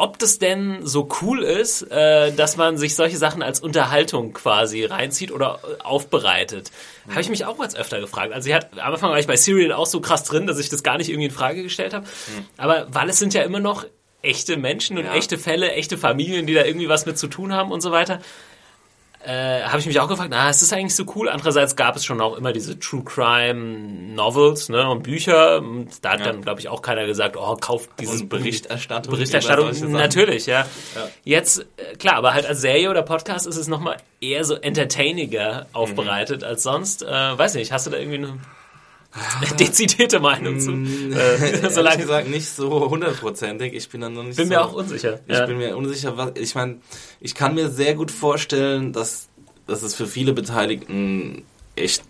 [0.00, 4.84] ob das denn so cool ist, äh, dass man sich solche Sachen als Unterhaltung quasi
[4.84, 6.70] reinzieht oder äh, aufbereitet.
[7.04, 7.10] Mhm.
[7.10, 8.32] Habe ich mich auch jetzt öfter gefragt.
[8.32, 10.68] Also ich hatte, am Anfang war ich bei Serial auch so krass drin, dass ich
[10.68, 12.06] das gar nicht irgendwie in Frage gestellt habe.
[12.06, 12.46] Mhm.
[12.56, 13.84] Aber weil es sind ja immer noch
[14.22, 15.14] echte Menschen und ja.
[15.14, 18.20] echte Fälle, echte Familien, die da irgendwie was mit zu tun haben und so weiter
[19.28, 21.28] äh, habe ich mich auch gefragt, na, ist das eigentlich so cool?
[21.28, 25.58] Andererseits gab es schon auch immer diese True Crime Novels ne, und Bücher.
[25.58, 26.26] Und da hat ja.
[26.26, 29.12] dann, glaube ich, auch keiner gesagt, oh, kauft dieses und Berichterstattung.
[29.12, 30.60] Berichterstattung, natürlich, ja.
[30.60, 31.08] ja.
[31.24, 35.66] Jetzt, äh, klar, aber halt als Serie oder Podcast ist es nochmal eher so entertainiger
[35.74, 36.46] aufbereitet mhm.
[36.46, 37.02] als sonst.
[37.02, 38.38] Äh, weiß nicht, hast du da irgendwie eine
[39.58, 40.72] dezidierte Meinung zu.
[40.72, 43.74] Mm, äh, solange gesagt nicht so hundertprozentig.
[43.74, 44.36] Ich bin dann noch nicht.
[44.36, 45.20] Bin so, mir auch unsicher.
[45.26, 45.46] Ich ja.
[45.46, 46.16] bin mir unsicher.
[46.16, 46.78] Was, ich meine,
[47.20, 49.28] ich kann mir sehr gut vorstellen, dass,
[49.66, 51.44] dass es für viele Beteiligten
[51.76, 52.02] echt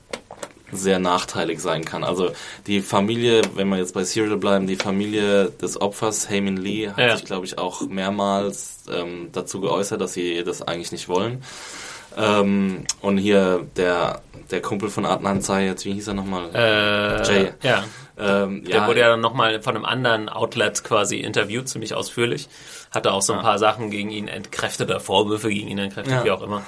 [0.71, 2.05] sehr nachteilig sein kann.
[2.05, 2.33] Also
[2.67, 6.99] die Familie, wenn wir jetzt bei Serial bleiben, die Familie des Opfers, Heyman Lee, hat
[6.99, 7.17] ja.
[7.17, 11.43] sich, glaube ich, auch mehrmals ähm, dazu geäußert, dass sie das eigentlich nicht wollen.
[12.17, 16.51] Ähm, und hier der, der Kumpel von Adnan Zayed, wie hieß er nochmal?
[16.55, 17.53] Äh, Jay.
[17.63, 17.85] Ja.
[18.19, 22.49] Ähm, der ja, wurde ja dann nochmal von einem anderen Outlet quasi interviewt, ziemlich ausführlich.
[22.91, 23.45] Hatte auch so ein ja.
[23.45, 26.25] paar Sachen gegen ihn entkräftet oder Vorwürfe gegen ihn entkräftet, ja.
[26.25, 26.65] wie auch immer.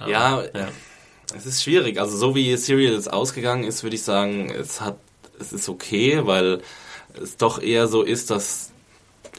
[0.00, 0.68] Aber, ja, ja,
[1.34, 2.00] es ist schwierig.
[2.00, 4.96] Also so wie Serial jetzt ausgegangen ist, würde ich sagen, es hat,
[5.38, 6.60] es ist okay, weil
[7.20, 8.72] es doch eher so ist, dass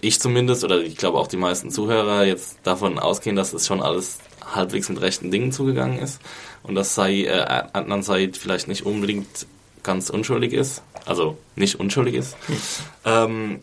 [0.01, 3.81] ich zumindest oder ich glaube auch die meisten Zuhörer jetzt davon ausgehen, dass es schon
[3.81, 4.19] alles
[4.53, 6.19] halbwegs mit rechten Dingen zugegangen ist
[6.63, 7.39] und dass sei, äh,
[7.73, 9.47] Adnan Said vielleicht nicht unbedingt
[9.83, 12.35] ganz unschuldig ist, also nicht unschuldig ist.
[12.47, 12.57] Hm.
[13.05, 13.59] Ähm,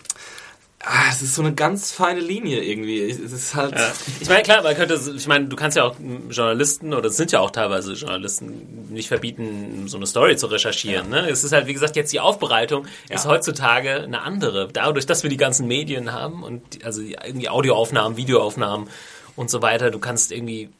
[0.81, 3.01] ah, es ist so eine ganz feine Linie irgendwie.
[3.01, 3.75] Es ist halt.
[3.75, 3.93] Ja.
[4.21, 5.97] Ich meine, klar, man könnte, ich meine, du kannst ja auch
[6.31, 11.13] Journalisten oder es sind ja auch teilweise Journalisten nicht verbieten, so eine Story zu recherchieren.
[11.13, 11.23] Ja.
[11.23, 11.31] Ne?
[11.31, 13.17] Es ist halt, wie gesagt, jetzt die Aufbereitung ja.
[13.17, 14.69] ist heutzutage eine andere.
[14.73, 18.89] Dadurch, dass wir die ganzen Medien haben und also irgendwie Audioaufnahmen, Videoaufnahmen
[19.37, 19.91] und so weiter.
[19.91, 20.71] Du kannst irgendwie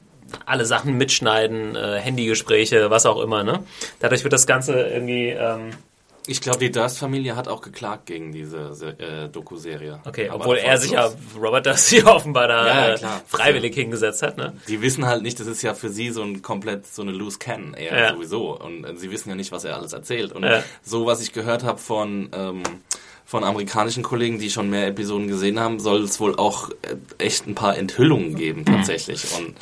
[0.47, 3.45] alle Sachen mitschneiden, äh, Handygespräche, was auch immer.
[3.45, 3.65] Ne?
[4.01, 5.29] Dadurch wird das Ganze irgendwie.
[5.29, 5.71] Ähm,
[6.27, 10.01] ich glaube, die Durst-Familie hat auch geklagt gegen diese äh, Doku-Serie.
[10.07, 13.75] Okay, Aber obwohl er sich ja, Robert Durst hier offenbar da ja, ja, äh, freiwillig
[13.75, 14.39] hingesetzt hat.
[14.39, 14.55] Ne?
[14.67, 17.39] Die wissen halt nicht, das ist ja für sie so ein komplett so eine loose
[17.39, 18.15] Can eher ja.
[18.15, 18.59] sowieso.
[18.59, 20.33] Und äh, sie wissen ja nicht, was er alles erzählt.
[20.33, 20.47] Und
[20.83, 22.31] so, was ich gehört habe von...
[22.33, 22.63] Ähm,
[23.25, 27.47] von amerikanischen Kollegen, die schon mehr Episoden gesehen haben, soll es wohl auch äh, echt
[27.47, 28.67] ein paar Enthüllungen geben mhm.
[28.67, 29.25] tatsächlich.
[29.37, 29.55] Und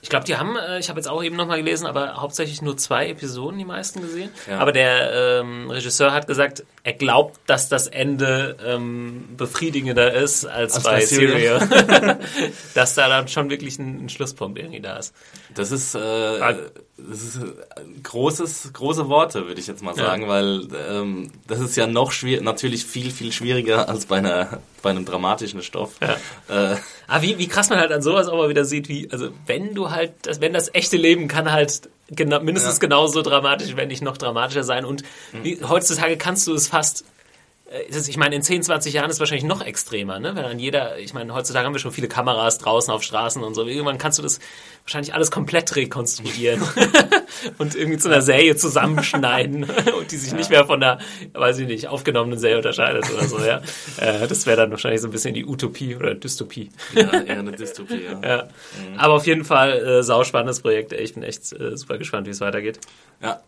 [0.00, 2.76] ich glaube, die haben, äh, ich habe jetzt auch eben nochmal gelesen, aber hauptsächlich nur
[2.76, 4.30] zwei Episoden, die meisten gesehen.
[4.48, 4.58] Ja.
[4.58, 10.76] Aber der ähm, Regisseur hat gesagt, er glaubt, dass das Ende ähm, befriedigender ist als,
[10.76, 11.68] als bei Serial.
[12.74, 15.14] dass da dann schon wirklich ein, ein, Schlusspunkt irgendwie da ist.
[15.58, 20.28] Das ist, äh, das ist äh, großes, große Worte, würde ich jetzt mal sagen, ja.
[20.28, 24.90] weil ähm, das ist ja noch schwierig, natürlich viel, viel schwieriger als bei einer bei
[24.90, 25.96] einem dramatischen Stoff.
[26.00, 26.16] Ja.
[26.48, 26.76] Äh,
[27.08, 29.74] Aber wie, wie krass man halt an sowas auch mal wieder sieht, wie, also wenn
[29.74, 32.80] du halt, das, wenn das echte Leben kann halt genau, mindestens ja.
[32.80, 34.84] genauso dramatisch, wenn nicht noch dramatischer sein.
[34.84, 35.44] Und mhm.
[35.44, 37.04] wie, heutzutage kannst du es fast
[37.92, 40.34] ich meine, in 10, 20 Jahren ist es wahrscheinlich noch extremer, ne?
[40.34, 43.54] Wenn dann jeder, ich meine, heutzutage haben wir schon viele Kameras draußen auf Straßen und
[43.54, 43.66] so.
[43.66, 44.40] Irgendwann kannst du das
[44.84, 46.62] wahrscheinlich alles komplett rekonstruieren
[47.58, 49.64] und irgendwie zu einer Serie zusammenschneiden
[49.98, 50.98] und die sich nicht mehr von der,
[51.34, 53.60] weiß ich nicht, aufgenommenen Serie unterscheidet oder so, ja.
[53.98, 56.70] Äh, das wäre dann wahrscheinlich so ein bisschen die Utopie oder Dystopie.
[56.94, 58.18] Ja, eher eine Dystopie, ja.
[58.28, 58.48] Ja.
[58.96, 60.92] Aber auf jeden Fall äh, sauspannendes Projekt.
[60.92, 62.80] Ich bin echt äh, super gespannt, wie es weitergeht.
[63.22, 63.40] Ja,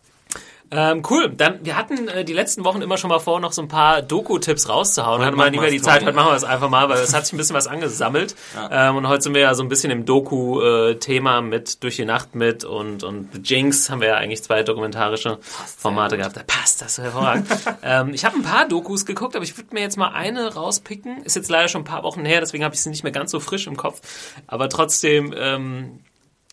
[0.73, 1.31] Ähm, cool.
[1.31, 4.03] Dann, wir hatten äh, die letzten Wochen immer schon mal vor, noch so ein paar
[4.03, 5.19] Doku-Tipps rauszuhauen.
[5.19, 6.05] Heute Hatten mal machen nie mehr wir's, die Zeit.
[6.05, 8.35] Heute machen wir es einfach mal, weil es hat sich ein bisschen was angesammelt.
[8.73, 12.35] Ähm, und heute sind wir ja so ein bisschen im Doku-Thema mit Durch die Nacht
[12.35, 15.39] mit und, und The Jinx haben wir ja eigentlich zwei dokumentarische
[15.79, 16.37] Formate gehabt.
[16.37, 17.49] Da passt das so hervorragend.
[17.83, 21.25] ähm, ich habe ein paar Dokus geguckt, aber ich würde mir jetzt mal eine rauspicken.
[21.25, 23.31] Ist jetzt leider schon ein paar Wochen her, deswegen habe ich sie nicht mehr ganz
[23.31, 24.01] so frisch im Kopf.
[24.47, 26.01] Aber trotzdem ähm,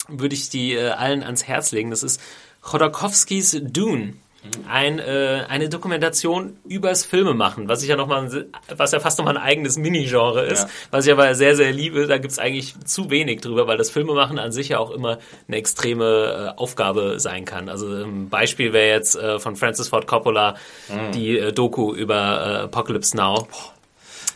[0.07, 1.91] würde ich die äh, allen ans Herz legen.
[1.91, 2.21] Das ist
[2.67, 4.13] Chodorkowskis Dune.
[4.69, 9.25] Ein, äh, eine Dokumentation übers Filmemachen, was ich ja noch mal, was ja fast noch
[9.25, 10.69] mal ein eigenes Mini-Genre ist, Ja.
[10.91, 12.07] was ich aber sehr, sehr liebe.
[12.07, 15.17] Da gibt's eigentlich zu wenig drüber, weil das Filmemachen an sich ja auch immer
[15.49, 17.67] eine extreme äh, Aufgabe sein kann.
[17.67, 20.55] Also ein Beispiel wäre jetzt äh, von Francis Ford Coppola
[21.13, 23.47] die äh, Doku über äh, Apocalypse Now.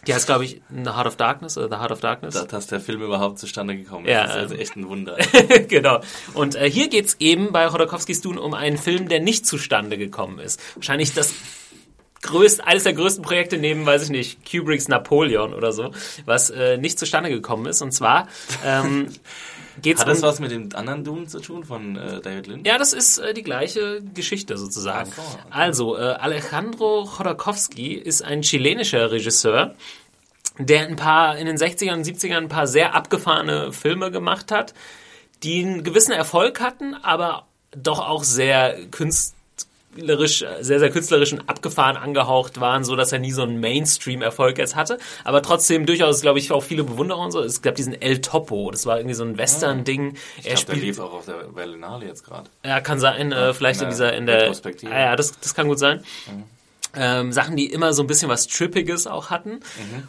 [0.08, 2.34] Die heißt, glaube ich, The Heart of Darkness oder The Heart of Darkness.
[2.34, 5.18] dass, dass der Film überhaupt zustande gekommen ist, Ja, ist also echt ein Wunder.
[5.68, 6.02] genau.
[6.34, 10.40] Und äh, hier geht's eben bei Chodorkowskis Dune um einen Film, der nicht zustande gekommen
[10.40, 10.60] ist.
[10.76, 11.34] Wahrscheinlich das
[12.24, 15.92] größt, eines der größten Projekte neben, weiß ich nicht, Kubricks Napoleon oder so,
[16.26, 17.82] was äh, nicht zustande gekommen ist.
[17.82, 18.28] Und zwar
[18.66, 19.08] ähm,
[19.82, 20.24] geht's Hat das um...
[20.24, 22.68] was mit dem anderen Dune zu tun von äh, David Lynch?
[22.68, 25.12] Ja, das ist äh, die gleiche Geschichte sozusagen.
[25.12, 25.42] So, okay.
[25.50, 29.76] Also, äh, Alejandro Chodorkowski ist ein chilenischer Regisseur,
[30.58, 34.74] der ein paar in den 60ern und 70ern ein paar sehr abgefahrene Filme gemacht hat,
[35.44, 38.78] die einen gewissen Erfolg hatten, aber doch auch sehr
[39.94, 44.58] künstlerisch, sehr, sehr künstlerisch und abgefahren angehaucht waren, so dass er nie so einen Mainstream-Erfolg
[44.58, 47.42] jetzt hatte, aber trotzdem durchaus, glaube ich, auch viele Bewunderer und so.
[47.42, 50.16] Es gab diesen El Topo, das war irgendwie so ein Western-Ding.
[50.38, 52.50] Ich glaube, der lief auch auf der Berlinale jetzt gerade.
[52.66, 54.92] Ja, kann sein, äh, vielleicht in der dieser, in der, Retrospektive.
[54.92, 56.04] ah, ja, das, das kann gut sein.
[56.94, 59.62] Ähm, Sachen, die immer so ein bisschen was Trippiges auch hatten.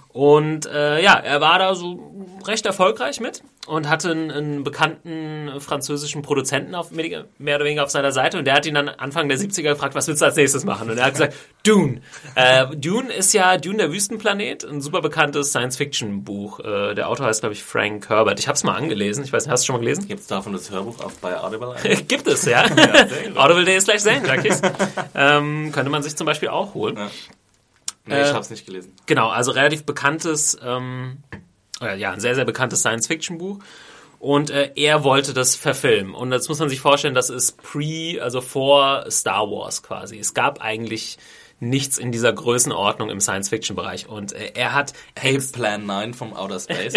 [0.09, 5.51] Und äh, ja, er war da so recht erfolgreich mit und hatte einen, einen bekannten
[5.61, 9.29] französischen Produzenten auf, mehr oder weniger auf seiner Seite und der hat ihn dann Anfang
[9.29, 10.91] der 70er gefragt, was willst du als nächstes machen?
[10.91, 11.35] Und er hat gesagt,
[11.65, 12.01] Dune.
[12.35, 16.59] Äh, Dune ist ja Dune der Wüstenplanet, ein super bekanntes Science-Fiction-Buch.
[16.61, 18.41] Äh, der Autor heißt, glaube ich, Frank Herbert.
[18.41, 19.23] Ich habe es mal angelesen.
[19.25, 20.09] Ich weiß nicht, hast du schon mal gelesen?
[20.09, 21.75] Gibt es davon das Hörbuch auf bei Audible?
[22.09, 22.65] Gibt es, ja.
[23.37, 24.61] Audible Day slash Zen, Junkies.
[25.15, 26.97] ähm, könnte man sich zum Beispiel auch holen.
[26.97, 27.11] Ja.
[28.07, 28.93] Nee, Äh, ich hab's nicht gelesen.
[29.07, 31.19] Genau, also relativ bekanntes, ähm,
[31.83, 33.59] oder ja, ein sehr, sehr bekanntes Science-Fiction-Buch.
[34.19, 36.15] Und äh, er wollte das verfilmen.
[36.15, 40.19] Und das muss man sich vorstellen, das ist pre, also vor Star Wars quasi.
[40.19, 41.19] Es gab eigentlich
[41.63, 44.09] nichts in dieser Größenordnung im Science-Fiction-Bereich.
[44.09, 46.95] Und äh, er hat, hey, Plan 9 vom Outer Space.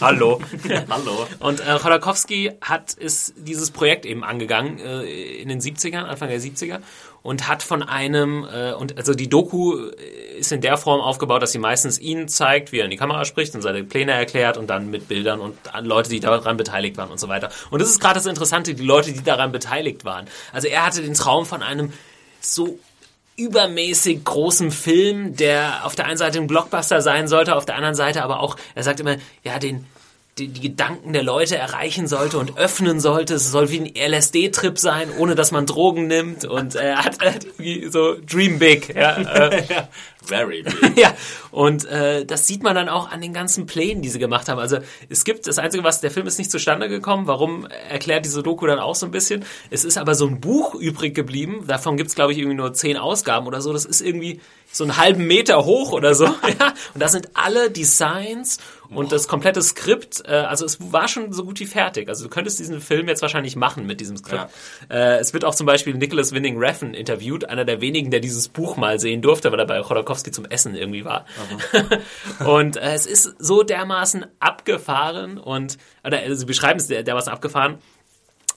[0.00, 0.40] hallo.
[0.88, 1.26] Hallo.
[1.40, 6.40] Und äh, Chodorkowski hat ist dieses Projekt eben angegangen äh, in den 70ern, Anfang der
[6.40, 6.80] 70er
[7.22, 11.42] und hat von einem äh, und also die Doku äh, ist in der Form aufgebaut,
[11.42, 14.56] dass sie meistens ihn zeigt, wie er in die Kamera spricht und seine Pläne erklärt
[14.56, 17.50] und dann mit Bildern und an Leute, die daran beteiligt waren und so weiter.
[17.70, 20.26] Und das ist gerade das Interessante, die Leute, die daran beteiligt waren.
[20.52, 21.92] Also er hatte den Traum von einem
[22.40, 22.78] so
[23.36, 27.94] übermäßig großen Film, der auf der einen Seite ein Blockbuster sein sollte, auf der anderen
[27.94, 29.86] Seite aber auch, er sagt immer, ja, den,
[30.38, 33.34] die, die Gedanken der Leute erreichen sollte und öffnen sollte.
[33.34, 36.44] Es soll wie ein LSD-Trip sein, ohne dass man Drogen nimmt.
[36.44, 38.94] Und er hat halt irgendwie so Dream Big.
[38.94, 39.62] Ja, äh,
[40.24, 40.96] Very big.
[40.96, 41.14] ja,
[41.50, 44.58] und äh, das sieht man dann auch an den ganzen Plänen, die sie gemacht haben.
[44.58, 44.78] Also
[45.08, 47.26] es gibt das Einzige, was der Film ist nicht zustande gekommen.
[47.26, 49.44] Warum erklärt diese Doku dann auch so ein bisschen?
[49.70, 51.64] Es ist aber so ein Buch übrig geblieben.
[51.66, 53.72] Davon gibt's glaube ich irgendwie nur zehn Ausgaben oder so.
[53.72, 54.40] Das ist irgendwie
[54.72, 56.24] so einen halben Meter hoch oder so.
[56.60, 58.58] ja, und da sind alle Designs
[58.94, 60.22] und das komplette Skript.
[60.26, 62.08] Äh, also es war schon so gut wie fertig.
[62.08, 64.48] Also du könntest diesen Film jetzt wahrscheinlich machen mit diesem Skript.
[64.90, 68.48] Äh, es wird auch zum Beispiel Nicholas Winning Refn interviewt, einer der wenigen, der dieses
[68.48, 71.26] Buch mal sehen durfte, weil er bei Chodorkowski zum Essen irgendwie war.
[72.46, 77.32] und äh, es ist so dermaßen abgefahren und, oder also sie beschreiben es der, dermaßen
[77.32, 77.78] abgefahren.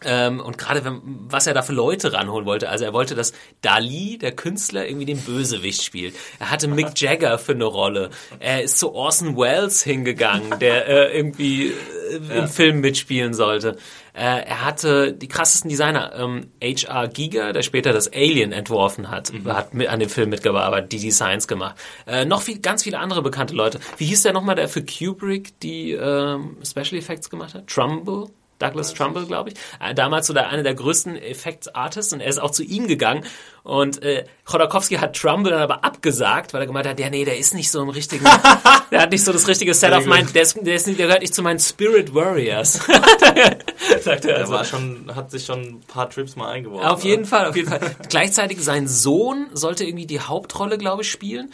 [0.05, 2.69] Ähm, und gerade was er da für Leute ranholen wollte.
[2.69, 6.15] Also er wollte, dass Dali, der Künstler, irgendwie den Bösewicht spielt.
[6.39, 8.11] Er hatte Mick Jagger für eine Rolle.
[8.39, 11.73] Er ist zu Orson Welles hingegangen, der äh, irgendwie
[12.11, 13.77] äh, im Film mitspielen sollte.
[14.13, 16.13] Äh, er hatte die krassesten Designer.
[16.15, 17.07] Ähm, H.R.
[17.09, 21.47] Giger, der später das Alien entworfen hat, hat mit, an dem Film mitgearbeitet, die Designs
[21.47, 21.75] gemacht.
[22.07, 23.79] Äh, noch viel, ganz viele andere bekannte Leute.
[23.97, 27.67] Wie hieß der nochmal, der für Kubrick die ähm, Special Effects gemacht hat?
[27.67, 28.29] Trumbull?
[28.59, 29.55] Douglas Trumbull, glaube ich.
[29.79, 33.25] Äh, damals so der, einer der größten Effekts-Artists und er ist auch zu ihm gegangen.
[33.63, 37.37] Und äh, Chodorkowski hat Trumbull dann aber abgesagt, weil er gemeint hat, ja, nee, der
[37.37, 38.23] ist nicht so im richtigen,
[38.91, 41.07] der hat nicht so das richtige Set of Mind, der, ist, der, ist nicht, der
[41.07, 42.73] gehört nicht zu meinen Spirit Warriors.
[44.01, 44.37] Sagt er.
[44.37, 44.53] Also.
[44.53, 46.87] War schon, hat sich schon ein paar Trips mal eingeworfen.
[46.87, 47.79] Auf jeden Fall, auf jeden Fall.
[48.07, 51.51] Gleichzeitig sein Sohn sollte irgendwie die Hauptrolle, glaube ich, spielen.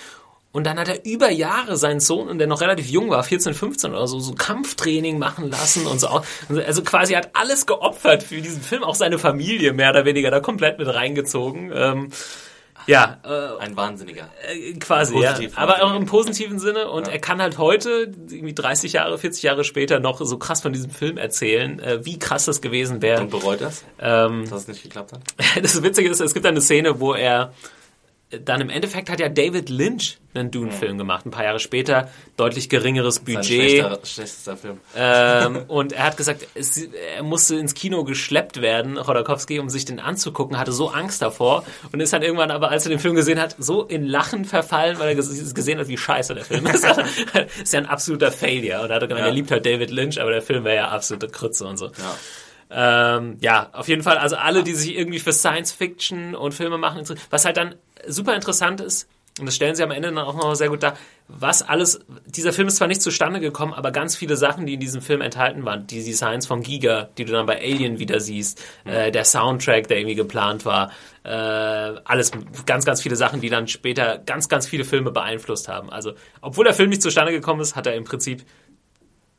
[0.54, 3.54] Und dann hat er über Jahre seinen Sohn, und der noch relativ jung war, 14,
[3.54, 6.22] 15 oder so, so Kampftraining machen lassen und so.
[6.50, 10.42] Also quasi hat alles geopfert für diesen Film, auch seine Familie mehr oder weniger da
[10.42, 11.72] komplett mit reingezogen.
[11.74, 12.10] Ähm,
[12.88, 13.20] ja.
[13.24, 14.30] Äh, Ein Wahnsinniger.
[14.48, 15.38] Äh, quasi, ja.
[15.56, 16.90] Aber auch im positiven Sinne.
[16.90, 17.14] Und ja.
[17.14, 20.92] er kann halt heute, irgendwie 30 Jahre, 40 Jahre später, noch so krass von diesem
[20.92, 23.22] Film erzählen, äh, wie krass das gewesen wäre.
[23.22, 23.86] Und bereut das?
[24.00, 25.22] Ähm, dass es nicht geklappt hat?
[25.64, 27.54] das Witzige ist, es gibt eine Szene, wo er
[28.46, 32.70] dann im Endeffekt hat ja David Lynch einen Dune-Film gemacht, ein paar Jahre später, deutlich
[32.70, 33.46] geringeres Budget.
[33.46, 34.80] Schlechter, schlechtester Film.
[34.96, 39.84] Ähm, und er hat gesagt, es, er musste ins Kino geschleppt werden, Chodorkowski, um sich
[39.84, 43.16] den anzugucken, hatte so Angst davor und ist dann irgendwann aber, als er den Film
[43.16, 46.86] gesehen hat, so in Lachen verfallen, weil er gesehen hat, wie scheiße der Film ist.
[47.64, 48.84] ist ja ein absoluter Failure.
[48.84, 49.26] Und er hat gemeint, ja.
[49.26, 51.88] er liebt halt David Lynch, aber der Film wäre ja absolute Krütze und so.
[51.88, 52.16] Ja.
[52.74, 56.78] Ähm, ja, auf jeden Fall, also alle, die sich irgendwie für Science Fiction und Filme
[56.78, 57.76] machen, was halt dann
[58.08, 59.08] super interessant ist,
[59.40, 60.98] und das stellen sie am Ende dann auch noch sehr gut dar,
[61.30, 64.82] was alles, dieser Film ist zwar nicht zustande gekommen, aber ganz viele Sachen, die in
[64.82, 68.62] diesem Film enthalten waren, die Designs von Giga, die du dann bei Alien wieder siehst,
[68.84, 68.92] mhm.
[68.92, 70.92] äh, der Soundtrack, der irgendwie geplant war,
[71.24, 72.32] äh, alles,
[72.66, 75.90] ganz, ganz viele Sachen, die dann später ganz, ganz viele Filme beeinflusst haben.
[75.90, 78.44] Also, obwohl der Film nicht zustande gekommen ist, hat er im Prinzip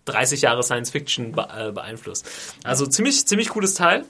[0.06, 2.28] 30 Jahre Science Fiction äh, beeinflusst.
[2.64, 4.04] Also ziemlich, ziemlich cooles Teil.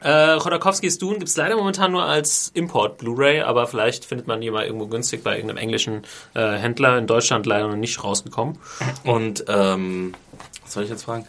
[0.00, 4.40] Äh, Chodorkowskis Dune gibt es leider momentan nur als Import Blu-ray, aber vielleicht findet man
[4.40, 6.02] die mal irgendwo günstig bei irgendeinem englischen
[6.34, 6.98] äh, Händler.
[6.98, 8.58] In Deutschland leider noch nicht rausgekommen.
[9.04, 10.14] Und ähm,
[10.62, 11.26] was soll ich jetzt fragen?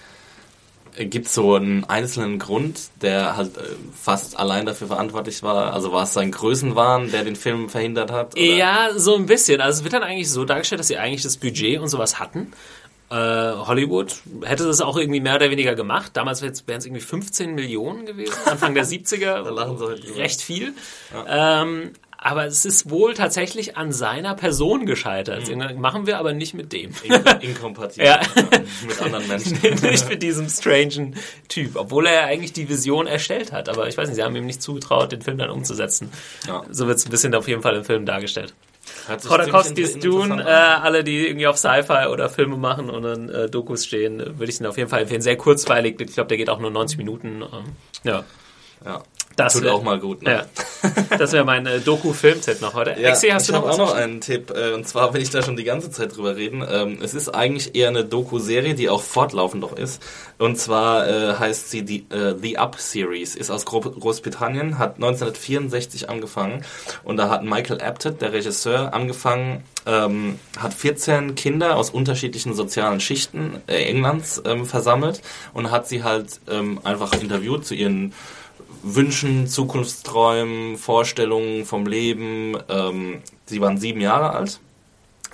[0.97, 3.61] Gibt es so einen einzelnen Grund, der halt äh,
[3.93, 5.73] fast allein dafür verantwortlich war?
[5.73, 8.33] Also war es sein Größenwahn, der den Film verhindert hat?
[8.35, 8.41] Oder?
[8.41, 9.59] Ja, so ein bisschen.
[9.59, 12.47] Also es wird dann eigentlich so dargestellt, dass sie eigentlich das Budget und sowas hatten
[12.47, 16.11] äh, Hollywood hätte das auch irgendwie mehr oder weniger gemacht.
[16.15, 19.43] Damals wären es irgendwie 15 Millionen gewesen, Anfang der 70er.
[19.43, 20.73] da lachen sie halt Recht viel.
[21.13, 21.61] Ja.
[21.61, 21.91] Ähm,
[22.25, 25.47] aber es ist wohl tatsächlich an seiner Person gescheitert.
[25.47, 25.79] Mhm.
[25.79, 26.89] Machen wir aber nicht mit dem.
[27.03, 28.19] In inkompatibel ja.
[28.87, 29.59] mit anderen Menschen.
[29.83, 31.15] nicht mit diesem strangen
[31.49, 31.75] Typ.
[31.75, 33.69] Obwohl er ja eigentlich die Vision erstellt hat.
[33.69, 36.09] Aber ich weiß nicht, sie haben ihm nicht zugetraut, den Film dann umzusetzen.
[36.47, 36.63] Ja.
[36.71, 38.55] So wird es ein bisschen auf jeden Fall im Film dargestellt.
[39.07, 43.85] Chodorkowskis Dune, äh, alle, die irgendwie auf Sci-Fi oder Filme machen und dann äh, Dokus
[43.85, 45.21] stehen, würde ich den auf jeden Fall empfehlen.
[45.21, 47.41] Sehr kurzweilig, ich glaube, der geht auch nur 90 Minuten.
[47.41, 47.63] Ähm,
[48.03, 48.23] ja.
[48.85, 49.03] Ja.
[49.35, 50.21] Das Tut wär, auch mal gut.
[50.21, 50.31] Ne?
[50.31, 50.45] Ja.
[51.17, 52.91] Das wäre mein äh, Doku-Film-Tipp noch heute.
[52.99, 54.51] Ja, Exi, hast ich habe auch noch einen Tipp.
[54.51, 56.65] Äh, und zwar will ich da schon die ganze Zeit drüber reden.
[56.69, 60.01] Ähm, es ist eigentlich eher eine Doku-Serie, die auch fortlaufend doch ist.
[60.37, 63.35] Und zwar äh, heißt sie die äh, The Up Series.
[63.35, 66.65] Ist aus Gro Großbritannien, hat 1964 angefangen.
[67.03, 72.99] Und da hat Michael Apted, der Regisseur, angefangen, ähm, hat 14 Kinder aus unterschiedlichen sozialen
[72.99, 75.21] Schichten äh, Englands ähm, versammelt
[75.53, 78.13] und hat sie halt ähm, einfach interviewt zu ihren
[78.85, 82.55] Wünschen, Zukunftsträumen, Vorstellungen vom Leben.
[82.69, 84.59] Ähm, sie waren sieben Jahre alt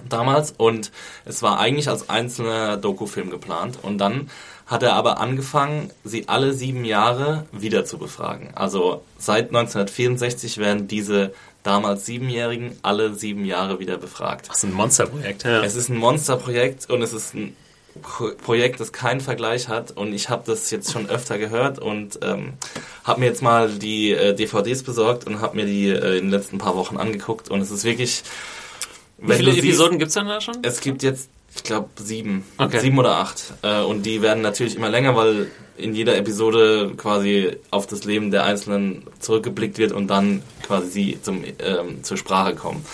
[0.07, 0.91] damals und
[1.25, 4.29] es war eigentlich als einzelner Dokufilm geplant und dann
[4.65, 8.51] hat er aber angefangen, sie alle sieben Jahre wieder zu befragen.
[8.55, 11.33] Also seit 1964 werden diese
[11.63, 14.47] damals Siebenjährigen alle sieben Jahre wieder befragt.
[14.47, 15.43] Das ist ein Monsterprojekt.
[15.43, 15.61] Ja.
[15.61, 17.55] Es ist ein Monsterprojekt und es ist ein
[18.01, 22.53] Projekt, das keinen Vergleich hat und ich habe das jetzt schon öfter gehört und ähm,
[23.03, 26.29] habe mir jetzt mal die äh, DVDs besorgt und habe mir die äh, in den
[26.31, 28.23] letzten paar Wochen angeguckt und es ist wirklich...
[29.17, 30.57] Wie viele Episoden gibt es denn da schon?
[30.63, 32.43] Es gibt jetzt, ich glaube, sieben.
[32.57, 32.79] Okay.
[32.79, 33.53] Sieben oder acht.
[33.61, 38.31] Äh, und die werden natürlich immer länger, weil in jeder Episode quasi auf das Leben
[38.31, 42.85] der Einzelnen zurückgeblickt wird und dann quasi sie zum, ähm, zur Sprache kommen.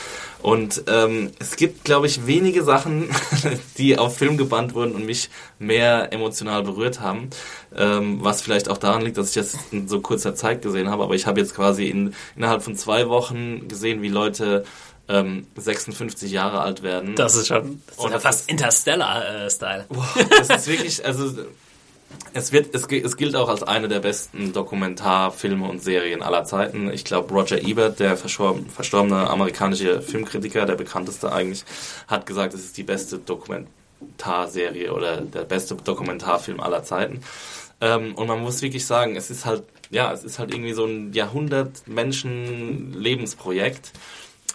[0.41, 3.09] Und ähm, es gibt, glaube ich, wenige Sachen,
[3.77, 5.29] die auf Film gebannt wurden und mich
[5.59, 7.29] mehr emotional berührt haben.
[7.75, 11.03] Ähm, was vielleicht auch daran liegt, dass ich das in so kurzer Zeit gesehen habe.
[11.03, 14.63] Aber ich habe jetzt quasi in, innerhalb von zwei Wochen gesehen, wie Leute
[15.09, 17.15] ähm, 56 Jahre alt werden.
[17.15, 19.85] Das ist schon das ist ja fast Interstellar-Style.
[20.15, 21.31] Äh, das ist wirklich, also
[22.33, 26.91] es, wird, es, es gilt auch als eine der besten Dokumentarfilme und Serien aller Zeiten.
[26.91, 31.63] Ich glaube, Roger Ebert, der verstorbene amerikanische Filmkritiker, der bekannteste eigentlich,
[32.07, 37.21] hat gesagt, es ist die beste Dokumentarserie oder der beste Dokumentarfilm aller Zeiten.
[37.81, 40.85] Ähm, und man muss wirklich sagen, es ist halt, ja, es ist halt irgendwie so
[40.85, 43.91] ein Jahrhundert-Menschen-Lebensprojekt.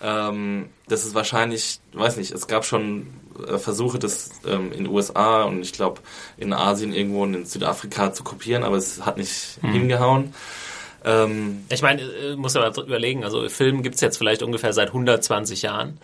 [0.02, 3.06] Ähm, das ist wahrscheinlich, weiß nicht, es gab schon
[3.46, 6.00] äh, Versuche, das ähm, in den USA und ich glaube
[6.36, 9.72] in Asien irgendwo und in Südafrika zu kopieren, aber es hat nicht Mhm.
[9.72, 10.34] hingehauen.
[11.04, 15.62] Ähm, Ich meine, äh, muss aber überlegen, also Film gibt's jetzt vielleicht ungefähr seit 120
[15.62, 15.98] Jahren.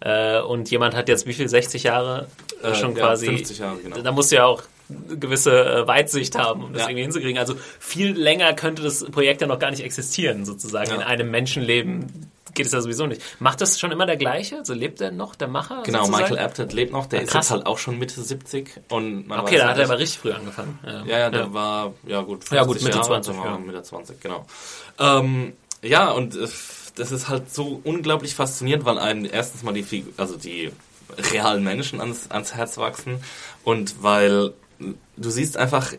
[0.00, 2.28] Äh, und jemand hat jetzt wie viel, 60 Jahre
[2.62, 3.26] äh, schon ja, quasi.
[3.26, 4.00] 50 Jahre, genau.
[4.00, 4.62] Da musst du ja auch
[5.08, 6.88] eine gewisse äh, Weitsicht haben, um das Ja.
[6.88, 7.38] irgendwie hinzukriegen.
[7.38, 10.90] Also viel länger könnte das Projekt ja noch gar nicht existieren, sozusagen.
[10.90, 10.96] Ja.
[10.96, 13.20] In einem Menschenleben geht es ja sowieso nicht.
[13.40, 14.58] Macht das schon immer der gleiche?
[14.58, 15.82] Also lebt er noch, der Macher?
[15.84, 16.22] genau, sozusagen?
[16.30, 17.46] Michael Apted lebt noch, der ist krass.
[17.46, 19.98] jetzt halt auch schon Mitte 70 und man Okay, da halt hat er nicht- aber
[20.00, 20.78] richtig früh angefangen.
[21.06, 23.58] Ja, ja, der war, ja gut, 50 Ja, gut, Mitte Jahre, 20, sagen wir mal,
[23.60, 23.64] ja.
[23.66, 24.46] Mitte 20, genau.
[24.98, 25.52] Ähm,
[25.82, 26.48] ja, und äh,
[26.96, 30.70] das ist halt so unglaublich faszinierend, weil einem erstens mal die, also die
[31.32, 33.22] realen Menschen ans, ans Herz wachsen
[33.64, 34.52] und weil
[35.16, 35.92] du siehst einfach,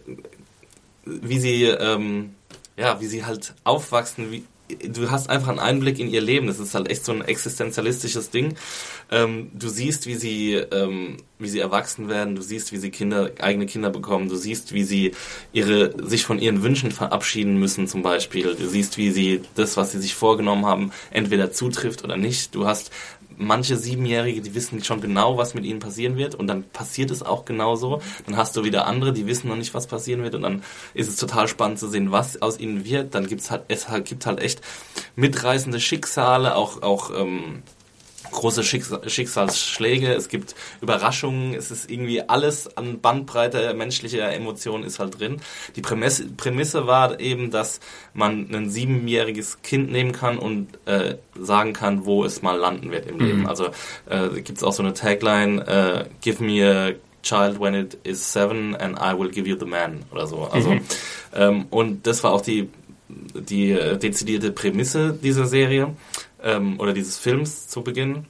[1.05, 2.35] wie sie, ähm,
[2.77, 6.47] ja, wie sie halt aufwachsen, wie, du hast einfach einen Einblick in ihr Leben.
[6.47, 8.55] Das ist halt echt so ein existenzialistisches Ding.
[9.11, 12.35] Ähm, du siehst, wie sie, ähm, wie sie erwachsen werden.
[12.35, 14.29] Du siehst, wie sie Kinder, eigene Kinder bekommen.
[14.29, 15.11] Du siehst, wie sie
[15.53, 18.55] ihre, sich von ihren Wünschen verabschieden müssen, zum Beispiel.
[18.55, 22.55] Du siehst, wie sie das, was sie sich vorgenommen haben, entweder zutrifft oder nicht.
[22.55, 22.91] Du hast
[23.37, 27.23] manche Siebenjährige, die wissen schon genau, was mit ihnen passieren wird und dann passiert es
[27.23, 28.01] auch genauso.
[28.25, 31.09] Dann hast du wieder andere, die wissen noch nicht, was passieren wird und dann ist
[31.09, 33.13] es total spannend zu sehen, was aus ihnen wird.
[33.15, 34.61] Dann gibt's halt, es halt, gibt halt echt
[35.15, 37.63] mitreißende Schicksale, auch, auch ähm,
[38.35, 44.99] große Schicksal Schicksalsschläge, es gibt Überraschungen, es ist irgendwie alles an Bandbreite menschlicher Emotionen ist
[44.99, 45.41] halt drin.
[45.75, 47.79] Die Prämisse, Prämisse war eben, dass
[48.13, 53.07] man ein siebenjähriges Kind nehmen kann und äh, sagen kann, wo es mal landen wird
[53.07, 53.47] im Leben.
[53.47, 53.69] Also
[54.07, 56.91] äh, gibt es auch so eine Tagline, äh, give me a
[57.23, 60.43] child when it is seven and I will give you the man oder so.
[60.51, 60.77] Also
[61.35, 62.69] ähm, und das war auch die
[63.07, 65.95] die äh, dezidierte Prämisse dieser Serie
[66.43, 68.25] ähm, oder dieses Films zu Beginn.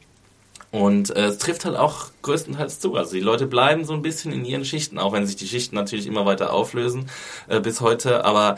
[0.72, 2.96] Und äh, es trifft halt auch größtenteils zu.
[2.96, 5.76] Also die Leute bleiben so ein bisschen in ihren Schichten, auch wenn sich die Schichten
[5.76, 7.10] natürlich immer weiter auflösen
[7.48, 8.26] äh, bis heute.
[8.26, 8.58] Aber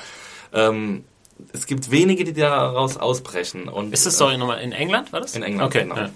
[0.51, 1.03] ähm,
[1.53, 3.69] es gibt wenige, die daraus ausbrechen.
[3.69, 5.35] Und, Ist das äh, Story nochmal in England, war das?
[5.35, 5.95] in England, okay, genau.
[5.95, 6.09] ja.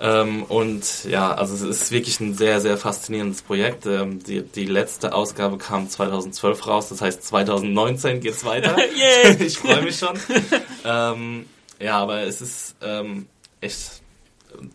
[0.00, 3.86] Ähm, und ja, also es ist wirklich ein sehr, sehr faszinierendes Projekt.
[3.86, 8.76] Ähm, die, die letzte Ausgabe kam 2012 raus, das heißt 2019 geht's weiter.
[8.96, 9.36] Yay!
[9.40, 10.18] ich freue mich schon.
[10.84, 11.46] ähm,
[11.80, 13.26] ja, aber es ist ähm,
[13.60, 14.02] echt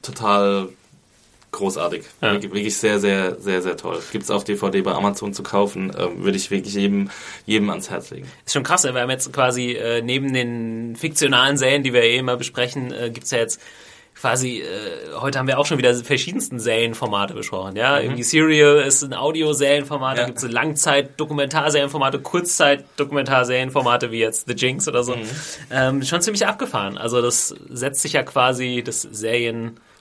[0.01, 0.69] total
[1.51, 2.03] großartig.
[2.21, 2.41] Ja.
[2.41, 3.99] Wirklich, sehr, sehr, sehr, sehr toll.
[4.11, 5.91] Gibt's auf DVD bei Amazon zu kaufen.
[5.97, 7.09] Ähm, Würde ich wirklich jedem,
[7.45, 8.27] jedem ans Herz legen.
[8.45, 8.93] Ist schon krass, ne?
[8.93, 13.09] wir haben jetzt quasi äh, neben den fiktionalen Serien, die wir eh immer besprechen, äh,
[13.09, 13.59] gibt's ja jetzt
[14.20, 14.65] quasi, äh,
[15.20, 20.17] heute haben wir auch schon wieder verschiedensten Serienformate besprochen, ja, irgendwie Serial ist ein Audioserienformat,
[20.17, 20.28] da Ja.
[20.28, 25.15] gibt's so Langzeit-Dokumentarserienformate, Kurzzeit-Dokumentarserienformate wie jetzt The Jinx oder so,
[25.72, 29.01] ähm, schon ziemlich abgefahren, also das setzt sich ja quasi, das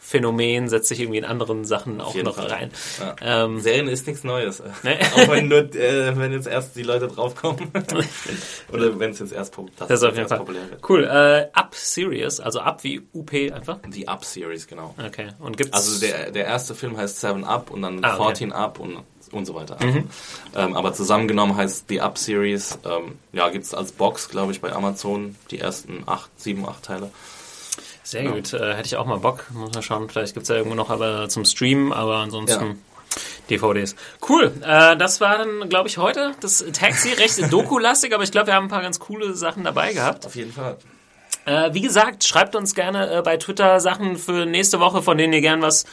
[0.08, 2.46] Serienphänomen setzt sich irgendwie in anderen Sachen auch jeden noch Fall.
[2.46, 2.70] rein.
[3.00, 3.44] Ja.
[3.44, 4.62] Ähm, Serien ist nichts Neues.
[4.82, 4.98] Ne?
[5.14, 7.70] Auch wenn, nur, äh, wenn jetzt erst die Leute draufkommen.
[8.72, 10.88] Oder wenn es jetzt erst, das ist auf jeden Fall populär wird.
[10.88, 11.04] cool.
[11.04, 13.78] Äh, Up Serious, also Up wie UP einfach.
[13.88, 14.94] Die Up-Series, genau.
[15.04, 15.28] Okay.
[15.38, 18.26] Und gibt's Also der, der erste Film heißt Seven Up und dann Ah, okay.
[18.26, 18.98] 14 Up und,
[19.32, 19.78] und so weiter.
[19.80, 19.98] Also,
[20.56, 22.78] ähm, aber zusammengenommen heißt The Up Series.
[22.84, 27.10] Ähm, ja, gibt's als Box, glaube ich, bei Amazon die ersten acht, sieben, acht Teile.
[28.08, 29.44] Sehr gut, äh, hätte ich auch mal Bock.
[29.52, 32.74] Muss mal schauen, vielleicht gibt's ja irgendwo noch aber zum Streamen, aber ansonsten Ja.
[33.50, 33.96] DVDs.
[34.26, 37.12] Cool, äh, das war dann, glaube ich, heute das Taxi.
[37.12, 40.24] Recht Doku-lastig, aber ich glaube, wir haben ein paar ganz coole Sachen dabei gehabt.
[40.24, 40.78] Auf jeden Fall.
[41.44, 45.34] Äh, wie gesagt, schreibt uns gerne äh, bei Twitter Sachen für nächste Woche, von denen
[45.34, 45.84] ihr gern was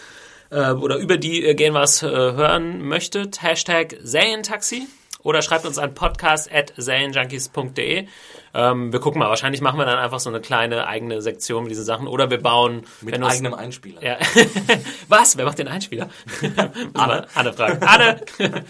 [0.52, 3.42] oder über die ihr gern was hören möchtet.
[3.42, 4.88] Hashtag Serientaxi
[5.26, 8.08] oder schreibt uns an podcast.serienjunkies.de.
[8.54, 11.72] Ähm, wir gucken mal, wahrscheinlich machen wir dann einfach so eine kleine eigene Sektion mit
[11.72, 14.02] diesen Sachen oder wir bauen Mit uns- eigenem Einspieler.
[14.04, 14.18] ja.
[15.10, 15.36] Was?
[15.36, 16.10] Wer macht den Einspieler?
[16.94, 17.26] Anne.
[17.34, 17.84] Anne fragen.
[17.84, 18.22] Anne!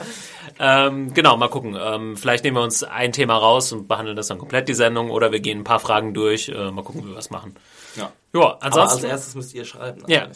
[0.59, 1.77] ähm, genau, mal gucken.
[1.79, 5.11] Ähm, vielleicht nehmen wir uns ein Thema raus und behandeln das dann komplett, die Sendung,
[5.11, 6.47] oder wir gehen ein paar Fragen durch.
[6.49, 7.55] Äh, mal gucken, wie wir was machen.
[7.95, 8.11] Ja.
[8.33, 10.03] Ja, Aber als ansonsten erstes müsst ihr schreiben.
[10.07, 10.27] Ja.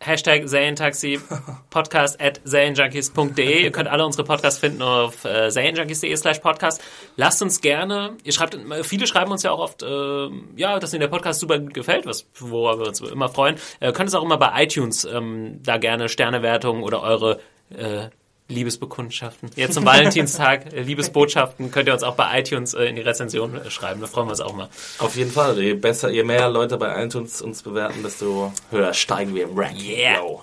[0.00, 1.18] Hashtag Serientaxi,
[1.70, 3.62] podcast at serienjunkies.de.
[3.62, 6.82] Ihr könnt alle unsere Podcasts finden auf äh, serienjunkies.de slash podcast.
[7.16, 11.00] Lasst uns gerne, ihr schreibt, viele schreiben uns ja auch oft, äh, ja, dass ihnen
[11.00, 13.56] der Podcast super gut gefällt, was, worüber wir uns immer freuen.
[13.80, 17.40] Äh, könnt es auch immer bei iTunes ähm, da gerne Sternewertungen oder eure
[17.70, 18.08] äh,
[18.48, 19.50] Liebesbekundschaften.
[19.56, 23.54] Jetzt zum Valentinstag, äh, Liebesbotschaften könnt ihr uns auch bei iTunes äh, in die Rezension
[23.54, 24.00] äh, schreiben.
[24.00, 24.68] Da freuen wir uns auch mal.
[24.98, 25.60] Auf jeden Fall.
[25.60, 29.90] Je besser, je mehr Leute bei iTunes uns bewerten, desto höher steigen wir im Ranking.
[29.90, 30.16] Yeah.
[30.16, 30.42] Yo.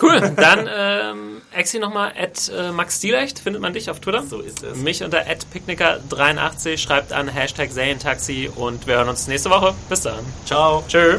[0.00, 4.22] Cool, dann ähm, Exi nochmal, at äh, Max Stielecht, findet man dich auf Twitter.
[4.22, 4.76] So ist es.
[4.78, 9.74] Mich unter at Picknicker83, schreibt an Hashtag Serientaxi und wir hören uns nächste Woche.
[9.88, 10.24] Bis dann.
[10.46, 10.82] Ciao.
[10.88, 11.18] Tschö.